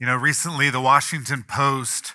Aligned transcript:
You 0.00 0.06
know, 0.06 0.14
recently 0.14 0.70
the 0.70 0.80
Washington 0.80 1.42
Post 1.42 2.14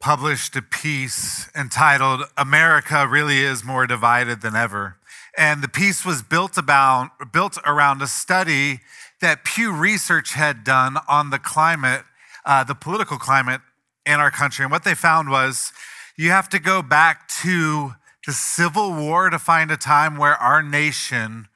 published 0.00 0.56
a 0.56 0.62
piece 0.62 1.48
entitled 1.54 2.22
America 2.36 3.06
Really 3.06 3.38
Is 3.38 3.62
More 3.62 3.86
Divided 3.86 4.40
Than 4.40 4.56
Ever. 4.56 4.96
And 5.36 5.62
the 5.62 5.68
piece 5.68 6.04
was 6.04 6.22
built 6.24 6.58
about 6.58 7.32
built 7.32 7.56
around 7.64 8.02
a 8.02 8.08
study 8.08 8.80
that 9.20 9.44
Pew 9.44 9.72
Research 9.72 10.32
had 10.32 10.64
done 10.64 10.96
on 11.06 11.30
the 11.30 11.38
climate, 11.38 12.02
uh, 12.44 12.64
the 12.64 12.74
political 12.74 13.16
climate 13.16 13.60
in 14.04 14.14
our 14.14 14.32
country. 14.32 14.64
And 14.64 14.72
what 14.72 14.82
they 14.82 14.96
found 14.96 15.30
was 15.30 15.72
you 16.16 16.30
have 16.30 16.48
to 16.48 16.58
go 16.58 16.82
back 16.82 17.28
to 17.42 17.94
the 18.26 18.32
Civil 18.32 18.92
War 18.92 19.30
to 19.30 19.38
find 19.38 19.70
a 19.70 19.76
time 19.76 20.16
where 20.16 20.34
our 20.34 20.64
nation 20.64 21.46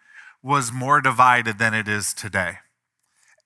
was 0.40 0.70
more 0.70 1.00
divided 1.00 1.58
than 1.58 1.74
it 1.74 1.88
is 1.88 2.14
today. 2.14 2.58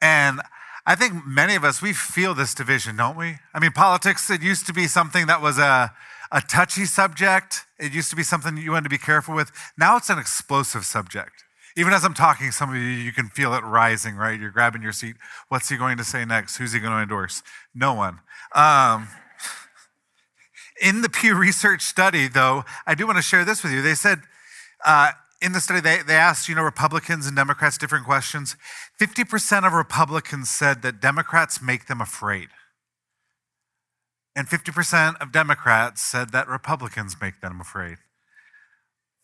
And 0.03 0.43
I 0.87 0.95
think 0.95 1.27
many 1.27 1.57
of 1.57 1.65
us, 1.65 1.83
we 1.83 1.93
feel 1.93 2.33
this 2.33 2.55
division, 2.55 2.97
don't 2.97 3.17
we? 3.17 3.39
I 3.53 3.59
mean, 3.59 3.73
politics, 3.73 4.31
it 4.31 4.41
used 4.41 4.67
to 4.67 4.73
be 4.73 4.87
something 4.87 5.27
that 5.27 5.43
was 5.43 5.59
a, 5.59 5.93
a 6.31 6.41
touchy 6.41 6.85
subject. 6.85 7.67
It 7.79 7.93
used 7.93 8.09
to 8.11 8.17
be 8.17 8.23
something 8.23 8.57
you 8.57 8.71
wanted 8.71 8.85
to 8.85 8.91
be 8.91 8.99
careful 8.99 9.35
with. 9.35 9.51
Now 9.77 9.97
it's 9.97 10.11
an 10.11 10.19
explosive 10.19 10.85
subject. 10.85 11.43
Even 11.77 11.93
as 11.93 12.05
I'm 12.05 12.15
talking, 12.15 12.53
some 12.53 12.71
of 12.71 12.77
you, 12.77 12.83
you 12.83 13.13
can 13.13 13.29
feel 13.29 13.53
it 13.53 13.63
rising, 13.63 14.15
right? 14.15 14.39
You're 14.39 14.51
grabbing 14.51 14.81
your 14.81 14.93
seat. 14.93 15.17
What's 15.49 15.69
he 15.69 15.77
going 15.77 15.97
to 15.99 16.05
say 16.05 16.25
next? 16.25 16.57
Who's 16.57 16.73
he 16.73 16.79
going 16.79 16.93
to 16.93 17.01
endorse? 17.01 17.43
No 17.75 17.93
one. 17.93 18.21
Um, 18.55 19.09
in 20.81 21.03
the 21.03 21.09
Pew 21.09 21.35
Research 21.35 21.83
study, 21.83 22.29
though, 22.29 22.65
I 22.87 22.95
do 22.95 23.07
want 23.07 23.17
to 23.17 23.23
share 23.23 23.45
this 23.45 23.63
with 23.63 23.73
you. 23.73 23.83
They 23.83 23.95
said, 23.95 24.23
uh, 24.85 25.13
in 25.43 25.53
the 25.53 25.61
study, 25.61 25.81
they, 25.81 26.03
they 26.03 26.15
asked, 26.15 26.49
you 26.49 26.55
know, 26.55 26.63
Republicans 26.63 27.27
and 27.27 27.37
Democrats 27.37 27.77
different 27.77 28.07
questions. 28.07 28.57
50% 29.01 29.67
of 29.67 29.73
Republicans 29.73 30.51
said 30.51 30.83
that 30.83 31.01
Democrats 31.01 31.61
make 31.61 31.87
them 31.87 32.01
afraid. 32.01 32.49
And 34.35 34.49
50% 34.49 35.21
of 35.21 35.33
Democrats 35.33 36.03
said 36.03 36.31
that 36.31 36.49
Republicans 36.49 37.17
make 37.21 37.41
them 37.41 37.61
afraid. 37.61 37.99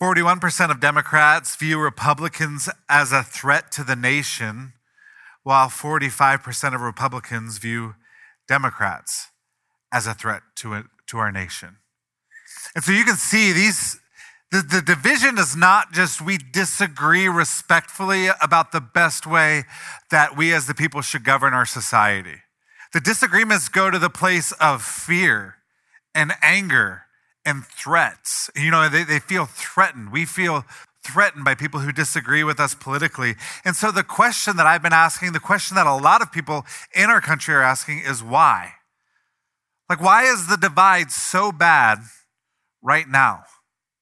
41% 0.03 0.71
of 0.71 0.81
Democrats 0.81 1.55
view 1.55 1.79
Republicans 1.79 2.69
as 2.89 3.13
a 3.13 3.23
threat 3.23 3.71
to 3.73 3.85
the 3.85 3.95
nation, 3.95 4.73
while 5.45 5.69
45% 5.69 6.75
of 6.75 6.81
Republicans 6.81 7.59
view 7.59 7.95
Democrats 8.49 9.29
as 9.93 10.07
a 10.07 10.15
threat 10.15 10.43
to, 10.57 10.85
to 11.07 11.19
our 11.19 11.31
nation. 11.31 11.77
And 12.75 12.83
so 12.83 12.93
you 12.93 13.05
can 13.05 13.17
see 13.17 13.53
these 13.53 13.99
the, 14.53 14.63
the 14.71 14.83
division 14.83 15.39
is 15.39 15.57
not 15.57 15.93
just 15.93 16.21
we 16.21 16.37
disagree 16.37 17.27
respectfully 17.27 18.29
about 18.43 18.71
the 18.71 18.83
best 18.83 19.27
way 19.27 19.65
that 20.11 20.37
we 20.37 20.53
as 20.53 20.67
the 20.67 20.75
people 20.75 21.01
should 21.01 21.25
govern 21.25 21.55
our 21.55 21.65
society. 21.65 22.37
The 22.93 23.01
disagreements 23.01 23.71
go 23.71 23.91
to 23.91 23.99
the 23.99 24.11
place 24.11 24.53
of 24.61 24.83
fear 24.83 25.57
and 26.15 26.35
anger 26.43 27.05
and 27.47 27.65
threats. 27.65 28.51
You 28.55 28.71
know, 28.71 28.91
they, 28.91 29.05
they 29.05 29.21
feel 29.21 29.47
threatened. 29.47 30.13
We 30.13 30.27
feel 30.27 30.67
threatened 31.03 31.47
by 31.47 31.55
people 31.55 31.81
who 31.81 31.91
disagree 31.91 32.45
with 32.45 32.61
us 32.61 32.75
politically. 32.75 33.37
And 33.65 33.75
so 33.75 33.91
the 33.91 34.05
question 34.05 34.59
that 34.59 34.67
I've 34.67 34.83
been 34.83 34.93
asking, 34.93 35.33
the 35.33 35.41
question 35.41 35.77
that 35.77 35.87
a 35.87 35.97
lot 35.97 36.21
of 36.21 36.31
people 36.31 36.67
in 36.95 37.09
our 37.09 37.23
country 37.23 37.55
are 37.55 37.63
asking 37.63 38.01
is 38.01 38.23
why? 38.23 38.73
Like, 39.89 40.03
why 40.03 40.25
is 40.25 40.47
the 40.47 40.59
divide 40.59 41.11
so 41.11 41.53
bad 41.53 42.01
right 42.83 43.09
now? 43.09 43.45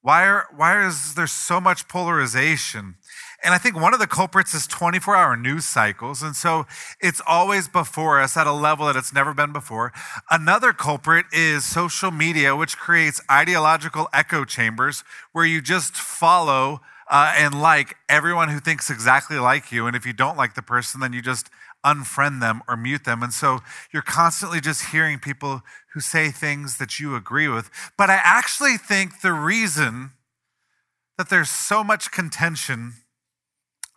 Why, 0.02 0.26
are, 0.26 0.46
why 0.54 0.86
is 0.86 1.14
there 1.14 1.26
so 1.26 1.60
much 1.60 1.86
polarization? 1.86 2.94
And 3.42 3.54
I 3.54 3.58
think 3.58 3.76
one 3.76 3.94
of 3.94 4.00
the 4.00 4.06
culprits 4.06 4.54
is 4.54 4.66
24 4.66 5.16
hour 5.16 5.36
news 5.36 5.64
cycles. 5.64 6.22
And 6.22 6.34
so 6.34 6.66
it's 7.00 7.20
always 7.26 7.68
before 7.68 8.20
us 8.20 8.36
at 8.36 8.46
a 8.46 8.52
level 8.52 8.86
that 8.86 8.96
it's 8.96 9.12
never 9.12 9.34
been 9.34 9.52
before. 9.52 9.92
Another 10.30 10.72
culprit 10.72 11.26
is 11.32 11.64
social 11.64 12.10
media, 12.10 12.56
which 12.56 12.78
creates 12.78 13.20
ideological 13.30 14.08
echo 14.12 14.44
chambers 14.44 15.04
where 15.32 15.44
you 15.44 15.60
just 15.60 15.96
follow 15.96 16.80
uh, 17.10 17.34
and 17.36 17.60
like 17.60 17.96
everyone 18.08 18.48
who 18.48 18.60
thinks 18.60 18.88
exactly 18.88 19.38
like 19.38 19.72
you. 19.72 19.86
And 19.86 19.96
if 19.96 20.06
you 20.06 20.12
don't 20.12 20.36
like 20.36 20.54
the 20.54 20.62
person, 20.62 21.00
then 21.00 21.12
you 21.12 21.20
just 21.20 21.50
unfriend 21.84 22.40
them 22.40 22.62
or 22.68 22.76
mute 22.76 23.04
them. 23.04 23.22
And 23.22 23.32
so 23.32 23.60
you're 23.92 24.02
constantly 24.02 24.60
just 24.60 24.86
hearing 24.92 25.18
people 25.18 25.62
who 25.94 26.00
say 26.00 26.30
things 26.30 26.78
that 26.78 27.00
you 27.00 27.14
agree 27.14 27.48
with. 27.48 27.70
But 27.96 28.10
I 28.10 28.20
actually 28.22 28.76
think 28.76 29.20
the 29.20 29.32
reason 29.32 30.12
that 31.18 31.28
there's 31.28 31.50
so 31.50 31.82
much 31.82 32.10
contention, 32.10 32.94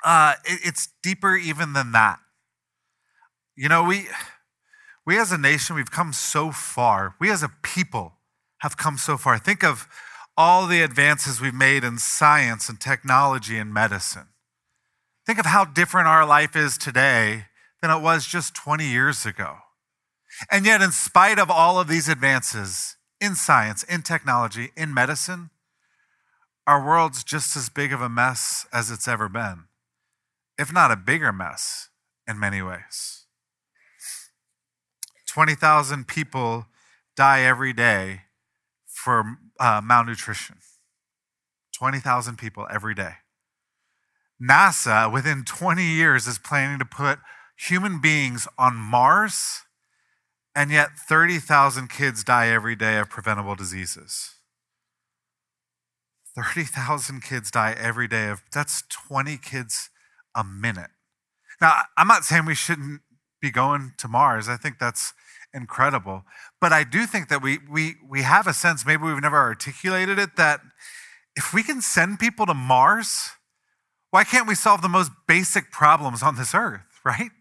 uh, 0.04 0.36
it, 0.46 0.60
it's 0.64 0.90
deeper 1.02 1.36
even 1.36 1.74
than 1.74 1.92
that. 1.92 2.20
You 3.56 3.70
know, 3.70 3.84
we, 3.84 4.08
we 5.06 5.20
as 5.20 5.32
a 5.32 5.38
nation, 5.38 5.76
we've 5.76 5.92
come 5.92 6.14
so 6.14 6.52
far. 6.52 7.16
We 7.20 7.30
as 7.32 7.44
a 7.44 7.50
people 7.62 8.14
have 8.60 8.78
come 8.78 8.98
so 8.98 9.18
far. 9.18 9.38
Think 9.38 9.64
of 9.64 9.88
all 10.36 10.66
the 10.66 10.82
advances 10.82 11.40
we've 11.40 11.54
made 11.54 11.84
in 11.84 11.98
science 11.98 12.70
and 12.70 12.80
technology 12.80 13.58
and 13.58 13.74
medicine. 13.74 14.28
Think 15.26 15.38
of 15.40 15.46
how 15.46 15.66
different 15.66 16.08
our 16.08 16.26
life 16.26 16.56
is 16.56 16.78
today 16.78 17.46
than 17.84 17.92
it 17.92 18.02
was 18.02 18.26
just 18.26 18.56
20 18.56 18.86
years 18.88 19.26
ago. 19.26 19.58
And 20.50 20.66
yet, 20.66 20.82
in 20.82 20.94
spite 20.94 21.38
of 21.38 21.52
all 21.52 21.78
of 21.78 21.90
these 21.90 22.08
advances 22.08 22.96
in 23.20 23.36
science, 23.36 23.84
in 23.84 24.04
technology, 24.04 24.72
in 24.78 24.94
medicine, 24.94 25.50
our 26.66 26.84
world's 26.84 27.26
just 27.26 27.58
as 27.58 27.68
big 27.68 27.92
of 27.92 28.02
a 28.02 28.08
mess 28.08 28.66
as 28.72 28.90
it's 28.90 29.06
ever 29.06 29.28
been, 29.28 29.66
if 30.58 30.72
not 30.72 30.92
a 30.92 30.96
bigger 30.96 31.34
mess 31.34 31.90
in 32.26 32.40
many 32.40 32.62
ways. 32.62 33.26
20,000 35.28 36.08
people 36.08 36.68
die 37.18 37.42
every 37.42 37.74
day 37.74 38.22
for 38.88 39.40
uh, 39.60 39.82
malnutrition. 39.84 40.56
20,000 41.76 42.38
people 42.38 42.66
every 42.72 42.96
day. 42.96 43.16
NASA, 44.42 45.12
within 45.12 45.44
20 45.44 45.84
years, 45.84 46.28
is 46.28 46.40
planning 46.40 46.80
to 46.80 46.86
put 46.86 47.20
human 47.70 48.00
beings 48.00 48.48
on 48.58 48.76
Mars, 48.76 49.62
and 50.56 50.72
yet 50.72 50.90
30,000 50.98 51.90
kids 51.90 52.24
die 52.24 52.48
every 52.48 52.76
day 52.76 52.98
of 52.98 53.10
preventable 53.10 53.56
diseases. 53.56 54.36
30,000 56.36 57.22
kids 57.22 57.52
die 57.52 57.76
every 57.80 58.08
day 58.08 58.28
of 58.30 58.42
that's 58.52 58.84
20 58.90 59.38
kids 59.38 59.90
a 60.36 60.44
minute. 60.44 60.90
Now, 61.62 61.82
I'm 61.98 62.08
not 62.08 62.24
saying 62.24 62.46
we 62.46 62.56
shouldn't 62.56 63.02
be 63.42 63.52
going 63.52 63.94
to 64.00 64.08
Mars. 64.08 64.50
I 64.50 64.58
think 64.58 64.80
that's 64.80 65.14
incredible. 65.54 66.24
But 66.60 66.74
I 66.74 66.84
do 66.84 67.06
think 67.06 67.30
that 67.30 67.42
we 67.42 67.60
we 67.70 67.96
we 68.08 68.24
have 68.24 68.48
a 68.48 68.54
sense, 68.54 68.86
maybe 68.86 69.04
we've 69.04 69.22
never 69.22 69.38
articulated 69.38 70.18
it, 70.18 70.36
that 70.38 70.62
if 71.36 71.54
we 71.54 71.62
can 71.62 71.82
send 71.82 72.20
people 72.20 72.46
to 72.48 72.54
Mars, 72.54 73.32
why 74.10 74.24
can't 74.24 74.48
we 74.48 74.56
solve 74.56 74.82
the 74.82 74.90
most 74.90 75.12
basic 75.28 75.72
problems 75.72 76.24
on 76.24 76.36
this 76.36 76.56
earth, 76.56 76.82
right? 77.06 77.32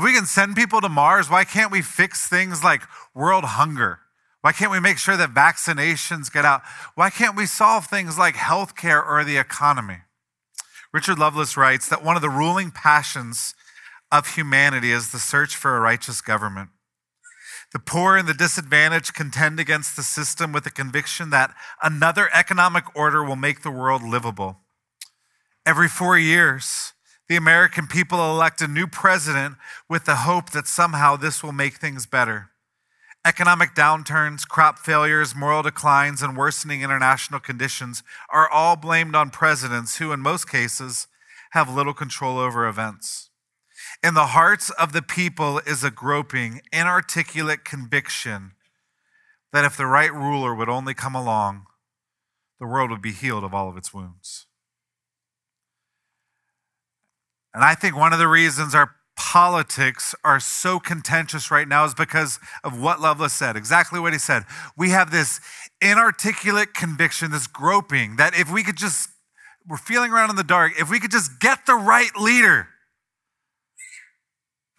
If 0.00 0.04
we 0.04 0.14
can 0.14 0.24
send 0.24 0.56
people 0.56 0.80
to 0.80 0.88
Mars, 0.88 1.28
why 1.28 1.44
can't 1.44 1.70
we 1.70 1.82
fix 1.82 2.26
things 2.26 2.64
like 2.64 2.80
world 3.12 3.44
hunger? 3.44 3.98
Why 4.40 4.50
can't 4.50 4.70
we 4.72 4.80
make 4.80 4.96
sure 4.96 5.14
that 5.14 5.34
vaccinations 5.34 6.32
get 6.32 6.46
out? 6.46 6.62
Why 6.94 7.10
can't 7.10 7.36
we 7.36 7.44
solve 7.44 7.84
things 7.84 8.16
like 8.16 8.34
healthcare 8.34 9.06
or 9.06 9.22
the 9.24 9.36
economy? 9.36 9.98
Richard 10.90 11.18
Lovelace 11.18 11.54
writes 11.54 11.86
that 11.90 12.02
one 12.02 12.16
of 12.16 12.22
the 12.22 12.30
ruling 12.30 12.70
passions 12.70 13.54
of 14.10 14.36
humanity 14.36 14.90
is 14.90 15.12
the 15.12 15.18
search 15.18 15.54
for 15.54 15.76
a 15.76 15.80
righteous 15.80 16.22
government. 16.22 16.70
The 17.74 17.78
poor 17.78 18.16
and 18.16 18.26
the 18.26 18.32
disadvantaged 18.32 19.12
contend 19.12 19.60
against 19.60 19.96
the 19.96 20.02
system 20.02 20.50
with 20.50 20.64
the 20.64 20.70
conviction 20.70 21.28
that 21.28 21.54
another 21.82 22.30
economic 22.32 22.84
order 22.96 23.22
will 23.22 23.36
make 23.36 23.60
the 23.60 23.70
world 23.70 24.02
livable. 24.02 24.60
Every 25.66 25.88
four 25.88 26.16
years, 26.16 26.94
the 27.30 27.36
American 27.36 27.86
people 27.86 28.28
elect 28.28 28.60
a 28.60 28.66
new 28.66 28.88
president 28.88 29.54
with 29.88 30.04
the 30.04 30.16
hope 30.16 30.50
that 30.50 30.66
somehow 30.66 31.14
this 31.14 31.44
will 31.44 31.52
make 31.52 31.74
things 31.74 32.04
better. 32.04 32.50
Economic 33.24 33.72
downturns, 33.72 34.48
crop 34.48 34.80
failures, 34.80 35.32
moral 35.32 35.62
declines, 35.62 36.22
and 36.22 36.36
worsening 36.36 36.82
international 36.82 37.38
conditions 37.38 38.02
are 38.32 38.50
all 38.50 38.74
blamed 38.74 39.14
on 39.14 39.30
presidents 39.30 39.98
who, 39.98 40.10
in 40.10 40.18
most 40.18 40.50
cases, 40.50 41.06
have 41.52 41.72
little 41.72 41.94
control 41.94 42.36
over 42.36 42.66
events. 42.66 43.30
In 44.02 44.14
the 44.14 44.26
hearts 44.26 44.70
of 44.70 44.92
the 44.92 45.02
people 45.02 45.60
is 45.64 45.84
a 45.84 45.90
groping, 45.92 46.62
inarticulate 46.72 47.64
conviction 47.64 48.54
that 49.52 49.64
if 49.64 49.76
the 49.76 49.86
right 49.86 50.12
ruler 50.12 50.52
would 50.52 50.68
only 50.68 50.94
come 50.94 51.14
along, 51.14 51.66
the 52.58 52.66
world 52.66 52.90
would 52.90 53.02
be 53.02 53.12
healed 53.12 53.44
of 53.44 53.54
all 53.54 53.68
of 53.68 53.76
its 53.76 53.94
wounds. 53.94 54.46
And 57.52 57.64
I 57.64 57.74
think 57.74 57.96
one 57.96 58.12
of 58.12 58.18
the 58.18 58.28
reasons 58.28 58.74
our 58.74 58.92
politics 59.16 60.14
are 60.24 60.40
so 60.40 60.78
contentious 60.78 61.50
right 61.50 61.68
now 61.68 61.84
is 61.84 61.94
because 61.94 62.38
of 62.64 62.80
what 62.80 63.00
Lovelace 63.00 63.32
said, 63.32 63.56
exactly 63.56 64.00
what 64.00 64.12
he 64.12 64.18
said. 64.18 64.44
We 64.76 64.90
have 64.90 65.10
this 65.10 65.40
inarticulate 65.80 66.74
conviction, 66.74 67.30
this 67.30 67.46
groping, 67.46 68.16
that 68.16 68.34
if 68.38 68.50
we 68.50 68.62
could 68.62 68.76
just, 68.76 69.10
we're 69.68 69.76
feeling 69.76 70.10
around 70.12 70.30
in 70.30 70.36
the 70.36 70.44
dark, 70.44 70.72
if 70.80 70.90
we 70.90 71.00
could 71.00 71.10
just 71.10 71.40
get 71.40 71.66
the 71.66 71.74
right 71.74 72.14
leader, 72.16 72.68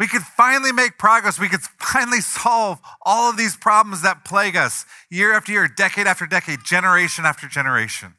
We 0.02 0.08
could 0.08 0.24
finally 0.24 0.72
make 0.72 0.98
progress. 0.98 1.40
We 1.40 1.48
could 1.48 1.62
finally 1.62 2.22
solve 2.22 2.80
all 3.04 3.30
of 3.30 3.38
these 3.38 3.56
problems 3.56 4.02
that 4.02 4.26
plague 4.26 4.56
us 4.56 4.84
year 5.12 5.32
after 5.32 5.52
year, 5.52 5.68
decade 5.68 6.08
after 6.08 6.26
decade, 6.26 6.64
generation 6.66 7.24
after 7.24 7.48
generation. 7.48 8.16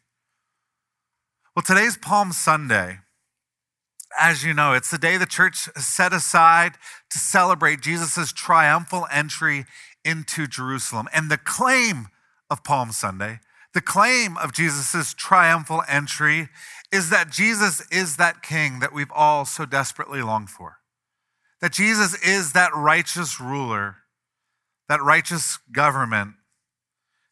Well, 1.57 1.65
today's 1.65 1.97
Palm 1.97 2.31
Sunday. 2.31 3.01
As 4.19 4.45
you 4.45 4.55
know, 4.55 4.73
it's 4.73 4.91
the 4.91 4.99
day 4.99 5.17
the 5.17 5.27
church 5.27 5.69
set 5.77 6.13
aside 6.13 6.75
to 7.11 7.19
celebrate 7.19 7.81
Jesus' 7.81 8.33
triumphal 8.33 9.07
entry 9.11 9.65
into 10.05 10.47
Jerusalem. 10.47 11.09
And 11.13 11.31
the 11.31 11.39
claim 11.39 12.09
of 12.51 12.65
Palm 12.65 12.93
Sunday, 12.93 13.41
the 13.75 13.81
claim 13.81 14.37
of 14.37 14.53
Jesus' 14.53 15.15
triumphal 15.15 15.83
entry, 15.89 16.49
is 16.93 17.11
that 17.11 17.31
Jesus 17.31 17.83
is 17.91 18.17
that 18.17 18.43
king 18.43 18.81
that 18.81 18.93
we've 18.93 19.13
all 19.15 19.45
so 19.45 19.65
desperately 19.65 20.23
longed 20.23 20.51
for. 20.51 20.79
That 21.61 21.73
Jesus 21.73 22.15
is 22.23 22.53
that 22.53 22.75
righteous 22.75 23.41
ruler, 23.41 23.97
that 24.89 25.03
righteous 25.03 25.59
government 25.73 26.35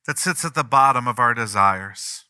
that 0.07 0.19
sits 0.19 0.45
at 0.45 0.55
the 0.55 0.65
bottom 0.65 1.07
of 1.07 1.19
our 1.19 1.35
desires. 1.35 2.25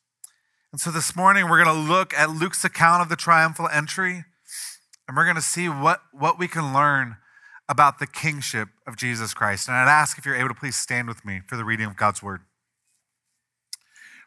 And 0.73 0.81
so 0.81 0.91
this 0.91 1.15
morning, 1.15 1.49
we're 1.49 1.63
going 1.63 1.75
to 1.77 1.93
look 1.93 2.15
at 2.15 2.31
Luke's 2.31 2.65
account 2.65 3.03
of 3.03 3.09
the 3.09 3.17
triumphal 3.17 3.69
entry, 3.69 4.25
and 5.11 5.17
we're 5.17 5.25
going 5.25 5.35
to 5.35 5.43
see 5.43 5.69
what, 5.69 6.03
what 6.13 6.39
we 6.39 6.47
can 6.47 6.73
learn 6.73 7.17
about 7.69 7.99
the 7.99 8.07
kingship 8.07 8.69
of 8.87 8.97
Jesus 8.97 9.35
Christ. 9.35 9.67
And 9.67 9.77
I'd 9.77 9.89
ask 9.91 10.17
if 10.17 10.25
you're 10.25 10.37
able 10.37 10.51
to 10.51 10.55
please 10.55 10.77
stand 10.77 11.09
with 11.09 11.25
me 11.25 11.41
for 11.49 11.57
the 11.57 11.65
reading 11.65 11.87
of 11.87 11.97
God's 11.97 12.23
word. 12.23 12.43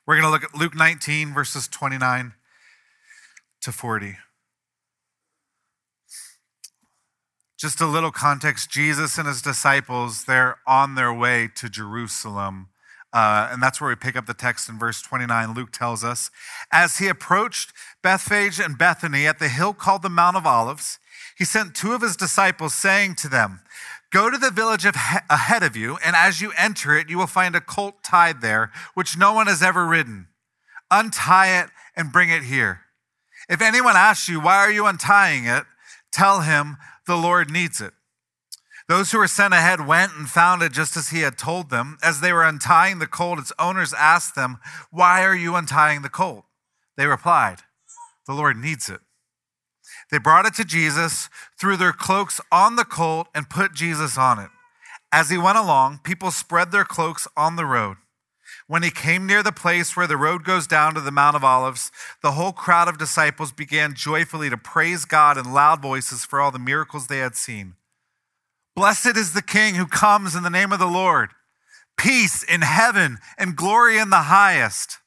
We're 0.05 0.15
going 0.15 0.25
to 0.25 0.29
look 0.29 0.43
at 0.43 0.53
Luke 0.53 0.75
19, 0.75 1.33
verses 1.33 1.69
29 1.69 2.33
to 3.61 3.71
40. 3.71 4.17
Just 7.57 7.79
a 7.79 7.87
little 7.87 8.11
context 8.11 8.69
Jesus 8.69 9.17
and 9.17 9.25
his 9.25 9.41
disciples, 9.41 10.25
they're 10.25 10.57
on 10.67 10.95
their 10.95 11.13
way 11.13 11.49
to 11.55 11.69
Jerusalem. 11.69 12.67
Uh, 13.13 13.47
and 13.51 13.61
that's 13.61 13.79
where 13.79 13.89
we 13.89 13.95
pick 13.95 14.15
up 14.15 14.25
the 14.25 14.33
text 14.33 14.67
in 14.67 14.79
verse 14.79 15.01
29. 15.01 15.53
Luke 15.53 15.71
tells 15.71 16.03
us 16.03 16.31
As 16.71 16.97
he 16.97 17.07
approached 17.07 17.71
Bethphage 18.01 18.59
and 18.59 18.77
Bethany 18.77 19.27
at 19.27 19.39
the 19.39 19.49
hill 19.49 19.73
called 19.73 20.01
the 20.01 20.09
Mount 20.09 20.35
of 20.35 20.47
Olives, 20.47 20.97
he 21.37 21.45
sent 21.45 21.75
two 21.75 21.93
of 21.93 22.01
his 22.01 22.15
disciples, 22.15 22.73
saying 22.73 23.15
to 23.15 23.29
them, 23.29 23.61
Go 24.11 24.29
to 24.29 24.37
the 24.37 24.51
village 24.51 24.85
of 24.85 24.95
ahead 25.29 25.63
of 25.63 25.75
you, 25.75 25.97
and 26.05 26.15
as 26.15 26.41
you 26.41 26.51
enter 26.57 26.95
it, 26.97 27.09
you 27.09 27.17
will 27.17 27.27
find 27.27 27.55
a 27.55 27.61
colt 27.61 28.03
tied 28.03 28.41
there, 28.41 28.71
which 28.93 29.17
no 29.17 29.33
one 29.33 29.47
has 29.47 29.63
ever 29.63 29.85
ridden. 29.85 30.27
Untie 30.91 31.59
it 31.61 31.69
and 31.95 32.11
bring 32.11 32.29
it 32.29 32.43
here. 32.43 32.81
If 33.49 33.61
anyone 33.61 33.95
asks 33.95 34.29
you, 34.29 34.39
Why 34.39 34.57
are 34.57 34.71
you 34.71 34.85
untying 34.85 35.45
it? 35.45 35.63
tell 36.11 36.41
him, 36.41 36.77
The 37.07 37.17
Lord 37.17 37.49
needs 37.49 37.81
it. 37.81 37.93
Those 38.89 39.11
who 39.11 39.17
were 39.17 39.27
sent 39.27 39.53
ahead 39.53 39.87
went 39.87 40.13
and 40.15 40.29
found 40.29 40.61
it 40.61 40.73
just 40.73 40.97
as 40.97 41.09
he 41.09 41.21
had 41.21 41.37
told 41.37 41.69
them. 41.69 41.97
As 42.03 42.19
they 42.19 42.33
were 42.33 42.43
untying 42.43 42.99
the 42.99 43.07
colt, 43.07 43.39
its 43.39 43.53
owners 43.57 43.93
asked 43.93 44.35
them, 44.35 44.57
Why 44.91 45.23
are 45.23 45.35
you 45.35 45.55
untying 45.55 46.01
the 46.01 46.09
colt? 46.09 46.45
They 46.97 47.07
replied, 47.07 47.59
The 48.27 48.33
Lord 48.33 48.57
needs 48.57 48.89
it. 48.89 48.99
They 50.11 50.17
brought 50.17 50.45
it 50.45 50.53
to 50.55 50.65
Jesus, 50.65 51.29
threw 51.59 51.77
their 51.77 51.93
cloaks 51.93 52.41
on 52.51 52.75
the 52.75 52.85
colt, 52.85 53.27
and 53.33 53.49
put 53.49 53.73
Jesus 53.73 54.17
on 54.17 54.37
it. 54.37 54.49
As 55.11 55.29
he 55.29 55.37
went 55.37 55.57
along, 55.57 55.99
people 56.03 56.31
spread 56.31 56.71
their 56.71 56.85
cloaks 56.85 57.27
on 57.37 57.55
the 57.55 57.65
road. 57.65 57.97
When 58.67 58.83
he 58.83 58.91
came 58.91 59.25
near 59.25 59.43
the 59.43 59.51
place 59.51 59.95
where 59.95 60.07
the 60.07 60.17
road 60.17 60.43
goes 60.43 60.67
down 60.67 60.93
to 60.95 61.01
the 61.01 61.11
Mount 61.11 61.35
of 61.35 61.43
Olives, 61.43 61.91
the 62.21 62.31
whole 62.31 62.51
crowd 62.51 62.87
of 62.87 62.97
disciples 62.97 63.51
began 63.51 63.93
joyfully 63.93 64.49
to 64.49 64.57
praise 64.57 65.05
God 65.05 65.37
in 65.37 65.53
loud 65.53 65.81
voices 65.81 66.25
for 66.25 66.39
all 66.39 66.51
the 66.51 66.59
miracles 66.59 67.07
they 67.07 67.19
had 67.19 67.35
seen. 67.35 67.75
Blessed 68.75 69.17
is 69.17 69.33
the 69.33 69.41
King 69.41 69.75
who 69.75 69.85
comes 69.85 70.35
in 70.35 70.43
the 70.43 70.49
name 70.49 70.71
of 70.71 70.79
the 70.79 70.87
Lord. 70.87 71.31
Peace 71.97 72.43
in 72.43 72.61
heaven 72.61 73.19
and 73.37 73.55
glory 73.55 73.97
in 73.97 74.09
the 74.09 74.23
highest. 74.23 74.97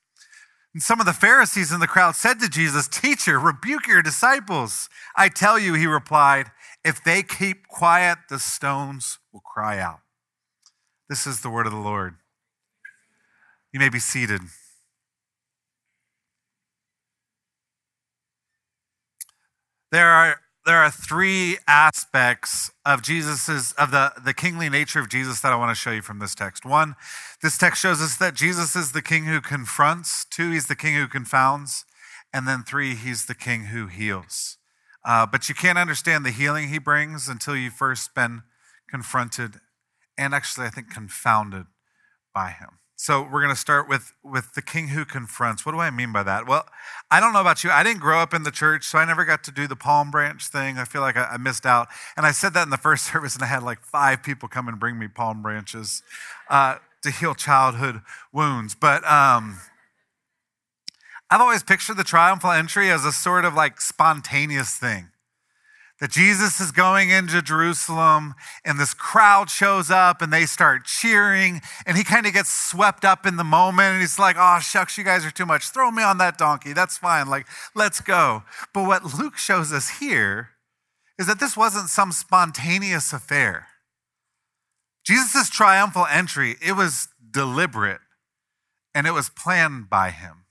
And 0.72 0.82
some 0.82 1.00
of 1.00 1.06
the 1.06 1.12
Pharisees 1.12 1.72
in 1.72 1.80
the 1.80 1.86
crowd 1.86 2.14
said 2.14 2.38
to 2.40 2.48
Jesus, 2.48 2.86
Teacher, 2.86 3.40
rebuke 3.40 3.88
your 3.88 4.02
disciples. 4.02 4.88
I 5.16 5.28
tell 5.28 5.58
you, 5.58 5.74
he 5.74 5.86
replied, 5.86 6.50
if 6.84 7.02
they 7.02 7.24
keep 7.24 7.66
quiet, 7.66 8.18
the 8.28 8.38
stones 8.38 9.18
will 9.32 9.40
cry 9.40 9.80
out. 9.80 10.00
This 11.08 11.26
is 11.26 11.40
the 11.40 11.50
word 11.50 11.66
of 11.66 11.72
the 11.72 11.78
Lord. 11.78 12.14
You 13.72 13.80
may 13.80 13.88
be 13.88 13.98
seated. 13.98 14.42
There 19.90 20.08
are, 20.08 20.40
there 20.66 20.78
are 20.78 20.90
three 20.90 21.58
aspects 21.68 22.72
of 22.84 23.00
Jesus's 23.00 23.72
of 23.74 23.92
the, 23.92 24.12
the 24.22 24.34
kingly 24.34 24.68
nature 24.68 24.98
of 24.98 25.08
Jesus 25.08 25.40
that 25.40 25.52
I 25.52 25.56
want 25.56 25.70
to 25.70 25.80
show 25.80 25.92
you 25.92 26.02
from 26.02 26.18
this 26.18 26.34
text. 26.34 26.66
One, 26.66 26.96
this 27.40 27.56
text 27.56 27.80
shows 27.80 28.02
us 28.02 28.16
that 28.16 28.34
Jesus 28.34 28.74
is 28.74 28.90
the 28.90 29.00
king 29.00 29.24
who 29.24 29.40
confronts. 29.40 30.24
Two, 30.24 30.50
he's 30.50 30.66
the 30.66 30.74
king 30.74 30.94
who 30.94 31.06
confounds. 31.06 31.84
And 32.32 32.48
then 32.48 32.64
three, 32.64 32.96
he's 32.96 33.26
the 33.26 33.34
king 33.34 33.66
who 33.66 33.86
heals. 33.86 34.58
Uh, 35.04 35.24
but 35.24 35.48
you 35.48 35.54
can't 35.54 35.78
understand 35.78 36.26
the 36.26 36.32
healing 36.32 36.68
he 36.68 36.78
brings 36.78 37.28
until 37.28 37.56
you've 37.56 37.74
first 37.74 38.12
been 38.14 38.42
confronted 38.90 39.60
and 40.18 40.34
actually, 40.34 40.66
I 40.66 40.70
think, 40.70 40.90
confounded 40.90 41.66
by 42.34 42.50
him. 42.50 42.80
So 42.98 43.22
we're 43.22 43.42
going 43.42 43.54
to 43.54 43.60
start 43.60 43.90
with 43.90 44.14
with 44.24 44.54
the 44.54 44.62
king 44.62 44.88
who 44.88 45.04
confronts. 45.04 45.66
What 45.66 45.72
do 45.72 45.78
I 45.78 45.90
mean 45.90 46.12
by 46.12 46.22
that? 46.22 46.46
Well, 46.46 46.64
I 47.10 47.20
don't 47.20 47.34
know 47.34 47.42
about 47.42 47.62
you. 47.62 47.70
I 47.70 47.82
didn't 47.82 48.00
grow 48.00 48.20
up 48.20 48.32
in 48.32 48.42
the 48.42 48.50
church, 48.50 48.84
so 48.84 48.98
I 48.98 49.04
never 49.04 49.26
got 49.26 49.44
to 49.44 49.50
do 49.52 49.66
the 49.66 49.76
palm 49.76 50.10
branch 50.10 50.48
thing. 50.48 50.78
I 50.78 50.86
feel 50.86 51.02
like 51.02 51.16
I, 51.16 51.24
I 51.32 51.36
missed 51.36 51.66
out. 51.66 51.88
And 52.16 52.24
I 52.24 52.32
said 52.32 52.54
that 52.54 52.62
in 52.62 52.70
the 52.70 52.78
first 52.78 53.04
service, 53.12 53.34
and 53.34 53.44
I 53.44 53.48
had 53.48 53.62
like 53.62 53.82
five 53.82 54.22
people 54.22 54.48
come 54.48 54.66
and 54.66 54.80
bring 54.80 54.98
me 54.98 55.08
palm 55.08 55.42
branches 55.42 56.02
uh, 56.48 56.76
to 57.02 57.10
heal 57.10 57.34
childhood 57.34 58.00
wounds. 58.32 58.74
But 58.74 59.04
um, 59.04 59.58
I've 61.30 61.42
always 61.42 61.62
pictured 61.62 61.98
the 61.98 62.04
triumphal 62.04 62.50
entry 62.50 62.90
as 62.90 63.04
a 63.04 63.12
sort 63.12 63.44
of 63.44 63.52
like 63.52 63.78
spontaneous 63.78 64.74
thing 64.74 65.10
that 66.00 66.10
Jesus 66.10 66.60
is 66.60 66.72
going 66.72 67.10
into 67.10 67.40
Jerusalem 67.40 68.34
and 68.64 68.78
this 68.78 68.92
crowd 68.92 69.48
shows 69.48 69.90
up 69.90 70.20
and 70.20 70.32
they 70.32 70.44
start 70.44 70.84
cheering 70.84 71.62
and 71.86 71.96
he 71.96 72.04
kind 72.04 72.26
of 72.26 72.34
gets 72.34 72.50
swept 72.50 73.04
up 73.04 73.24
in 73.24 73.36
the 73.36 73.44
moment 73.44 73.92
and 73.92 74.00
he's 74.00 74.18
like, 74.18 74.36
oh, 74.38 74.58
shucks, 74.60 74.98
you 74.98 75.04
guys 75.04 75.24
are 75.24 75.30
too 75.30 75.46
much. 75.46 75.70
Throw 75.70 75.90
me 75.90 76.02
on 76.02 76.18
that 76.18 76.36
donkey. 76.36 76.74
That's 76.74 76.98
fine. 76.98 77.28
Like, 77.28 77.46
let's 77.74 78.00
go. 78.00 78.42
But 78.74 78.86
what 78.86 79.18
Luke 79.18 79.38
shows 79.38 79.72
us 79.72 79.98
here 79.98 80.50
is 81.18 81.26
that 81.26 81.40
this 81.40 81.56
wasn't 81.56 81.88
some 81.88 82.12
spontaneous 82.12 83.14
affair. 83.14 83.68
Jesus' 85.06 85.48
triumphal 85.48 86.06
entry, 86.10 86.56
it 86.60 86.72
was 86.72 87.08
deliberate 87.30 88.00
and 88.94 89.06
it 89.06 89.12
was 89.12 89.30
planned 89.30 89.88
by 89.88 90.10
him. 90.10 90.44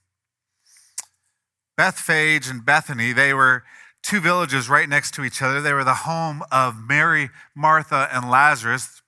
Bethphage 1.77 2.47
and 2.47 2.65
Bethany, 2.65 3.11
they 3.11 3.33
were 3.33 3.63
two 4.05 4.21
villages 4.21 4.69
right 4.69 4.87
next 4.87 5.13
to 5.15 5.23
each 5.23 5.41
other. 5.41 5.61
They 5.61 5.73
were 5.73 5.83
the 5.83 5.93
home 5.93 6.43
of 6.51 6.75
Mary, 6.87 7.29
Martha, 7.55 8.07
and 8.11 8.29
Lazarus, 8.29 9.01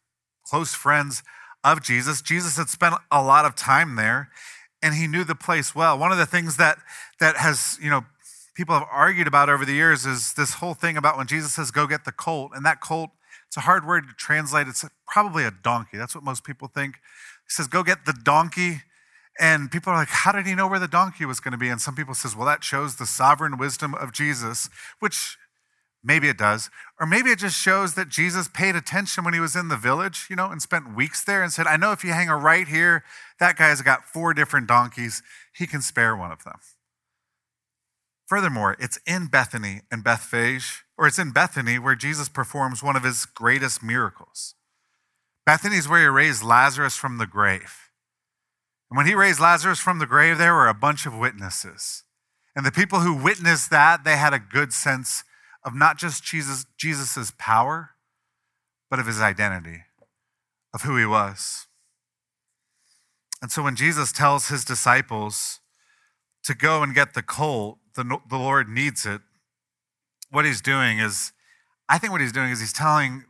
close 0.43 0.73
friends 0.73 1.21
of 1.63 1.83
Jesus. 1.83 2.21
Jesus 2.21 2.57
had 2.57 2.67
spent 2.67 2.95
a 3.11 3.21
lot 3.21 3.45
of 3.45 3.55
time 3.55 3.95
there 3.95 4.29
and 4.81 4.95
he 4.95 5.07
knew 5.07 5.23
the 5.23 5.35
place 5.35 5.75
well. 5.75 5.97
One 5.97 6.11
of 6.11 6.17
the 6.17 6.25
things 6.25 6.57
that 6.57 6.79
that 7.19 7.37
has, 7.37 7.77
you 7.81 7.89
know, 7.89 8.05
people 8.55 8.73
have 8.73 8.87
argued 8.91 9.27
about 9.27 9.49
over 9.49 9.65
the 9.65 9.73
years 9.73 10.05
is 10.05 10.33
this 10.33 10.55
whole 10.55 10.73
thing 10.73 10.97
about 10.97 11.17
when 11.17 11.27
Jesus 11.27 11.53
says 11.53 11.69
go 11.69 11.85
get 11.85 12.05
the 12.05 12.11
colt 12.11 12.51
and 12.55 12.65
that 12.65 12.81
colt 12.81 13.11
it's 13.47 13.55
a 13.55 13.61
hard 13.61 13.87
word 13.87 14.07
to 14.09 14.13
translate. 14.13 14.67
It's 14.67 14.83
probably 15.07 15.45
a 15.45 15.51
donkey. 15.51 15.97
That's 15.97 16.13
what 16.13 16.23
most 16.23 16.43
people 16.43 16.67
think. 16.67 16.95
He 16.95 17.49
says 17.49 17.67
go 17.67 17.83
get 17.83 18.05
the 18.05 18.13
donkey 18.13 18.81
and 19.39 19.71
people 19.71 19.93
are 19.93 19.97
like, 19.97 20.09
how 20.09 20.31
did 20.31 20.45
he 20.45 20.55
know 20.55 20.67
where 20.67 20.79
the 20.79 20.87
donkey 20.87 21.25
was 21.25 21.39
going 21.39 21.51
to 21.51 21.57
be? 21.57 21.69
And 21.69 21.81
some 21.81 21.95
people 21.95 22.13
says, 22.13 22.35
well, 22.35 22.45
that 22.47 22.63
shows 22.63 22.95
the 22.95 23.05
sovereign 23.05 23.57
wisdom 23.57 23.93
of 23.93 24.11
Jesus, 24.11 24.69
which 24.99 25.37
maybe 26.03 26.29
it 26.29 26.37
does. 26.37 26.69
Or 26.99 27.05
maybe 27.05 27.29
it 27.29 27.39
just 27.39 27.59
shows 27.59 27.93
that 27.95 28.09
Jesus 28.09 28.47
paid 28.47 28.75
attention 28.75 29.23
when 29.23 29.33
he 29.33 29.39
was 29.39 29.55
in 29.55 29.67
the 29.67 29.77
village, 29.77 30.27
you 30.29 30.35
know, 30.35 30.49
and 30.49 30.61
spent 30.61 30.95
weeks 30.95 31.23
there 31.23 31.43
and 31.43 31.51
said, 31.51 31.67
I 31.67 31.77
know 31.77 31.91
if 31.91 32.03
you 32.03 32.11
hang 32.11 32.29
a 32.29 32.37
right 32.37 32.67
here, 32.67 33.03
that 33.39 33.57
guy's 33.57 33.81
got 33.81 34.05
four 34.05 34.33
different 34.33 34.67
donkeys. 34.67 35.21
He 35.53 35.67
can 35.67 35.81
spare 35.81 36.15
one 36.15 36.31
of 36.31 36.43
them. 36.43 36.59
Furthermore, 38.27 38.75
it's 38.79 38.99
in 39.07 39.27
Bethany 39.27 39.81
and 39.89 40.03
Bethphage, 40.03 40.83
or 40.97 41.07
it's 41.07 41.19
in 41.19 41.31
Bethany 41.31 41.79
where 41.79 41.95
Jesus 41.95 42.27
performs 42.27 42.83
one 42.83 42.95
of 42.95 43.03
his 43.03 43.25
greatest 43.25 43.81
miracles. 43.81 44.55
Bethany 45.45 45.77
is 45.77 45.87
where 45.87 46.01
he 46.01 46.07
raised 46.07 46.43
Lazarus 46.43 46.97
from 46.97 47.19
the 47.19 47.27
grave. 47.27 47.86
And 48.89 48.97
when 48.97 49.05
he 49.05 49.15
raised 49.15 49.39
Lazarus 49.39 49.79
from 49.79 49.99
the 49.99 50.05
grave, 50.05 50.37
there 50.37 50.53
were 50.53 50.67
a 50.67 50.73
bunch 50.73 51.05
of 51.05 51.17
witnesses. 51.17 52.03
And 52.55 52.65
the 52.65 52.71
people 52.71 53.01
who 53.01 53.13
witnessed 53.13 53.69
that, 53.69 54.03
they 54.03 54.17
had 54.17 54.33
a 54.33 54.39
good 54.39 54.73
sense 54.73 55.23
of 55.63 55.75
not 55.75 55.97
just 55.97 56.23
Jesus' 56.23 56.65
Jesus's 56.77 57.31
power, 57.37 57.91
but 58.89 58.99
of 58.99 59.05
his 59.05 59.19
identity, 59.19 59.83
of 60.73 60.83
who 60.83 60.95
he 60.95 61.05
was. 61.05 61.67
And 63.41 63.51
so 63.51 63.61
when 63.61 63.75
Jesus 63.75 64.11
tells 64.11 64.47
his 64.47 64.63
disciples 64.63 65.59
to 66.45 66.55
go 66.55 66.81
and 66.81 66.95
get 66.95 67.13
the 67.13 67.21
colt, 67.21 67.77
the, 67.95 68.19
the 68.29 68.37
Lord 68.37 68.69
needs 68.69 69.05
it, 69.05 69.21
what 70.31 70.45
he's 70.45 70.61
doing 70.61 70.99
is 70.99 71.33
I 71.89 71.97
think 71.97 72.11
what 72.11 72.21
he's 72.21 72.31
doing 72.31 72.51
is 72.51 72.59
he's 72.59 72.73
telling 72.73 73.23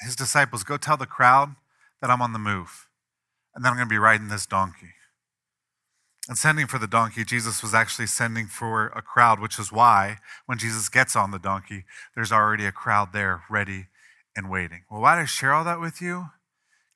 his 0.00 0.16
disciples, 0.16 0.64
go 0.64 0.76
tell 0.76 0.96
the 0.96 1.06
crowd 1.06 1.54
that 2.00 2.10
I'm 2.10 2.22
on 2.22 2.32
the 2.32 2.38
move 2.38 2.88
and 3.54 3.64
then 3.64 3.70
I'm 3.72 3.76
going 3.76 3.88
to 3.88 3.92
be 3.92 3.98
riding 3.98 4.28
this 4.28 4.46
donkey. 4.46 4.94
And 6.28 6.38
sending 6.38 6.66
for 6.66 6.78
the 6.78 6.86
donkey, 6.86 7.24
Jesus 7.24 7.62
was 7.62 7.74
actually 7.74 8.06
sending 8.06 8.46
for 8.46 8.86
a 8.88 9.02
crowd, 9.02 9.40
which 9.40 9.58
is 9.58 9.72
why 9.72 10.18
when 10.46 10.58
Jesus 10.58 10.88
gets 10.88 11.16
on 11.16 11.32
the 11.32 11.38
donkey, 11.38 11.84
there's 12.14 12.30
already 12.30 12.64
a 12.64 12.72
crowd 12.72 13.12
there 13.12 13.42
ready 13.50 13.86
and 14.36 14.48
waiting. 14.48 14.82
Well, 14.90 15.00
why 15.00 15.16
did 15.16 15.22
I 15.22 15.26
share 15.26 15.52
all 15.52 15.64
that 15.64 15.80
with 15.80 16.00
you? 16.00 16.28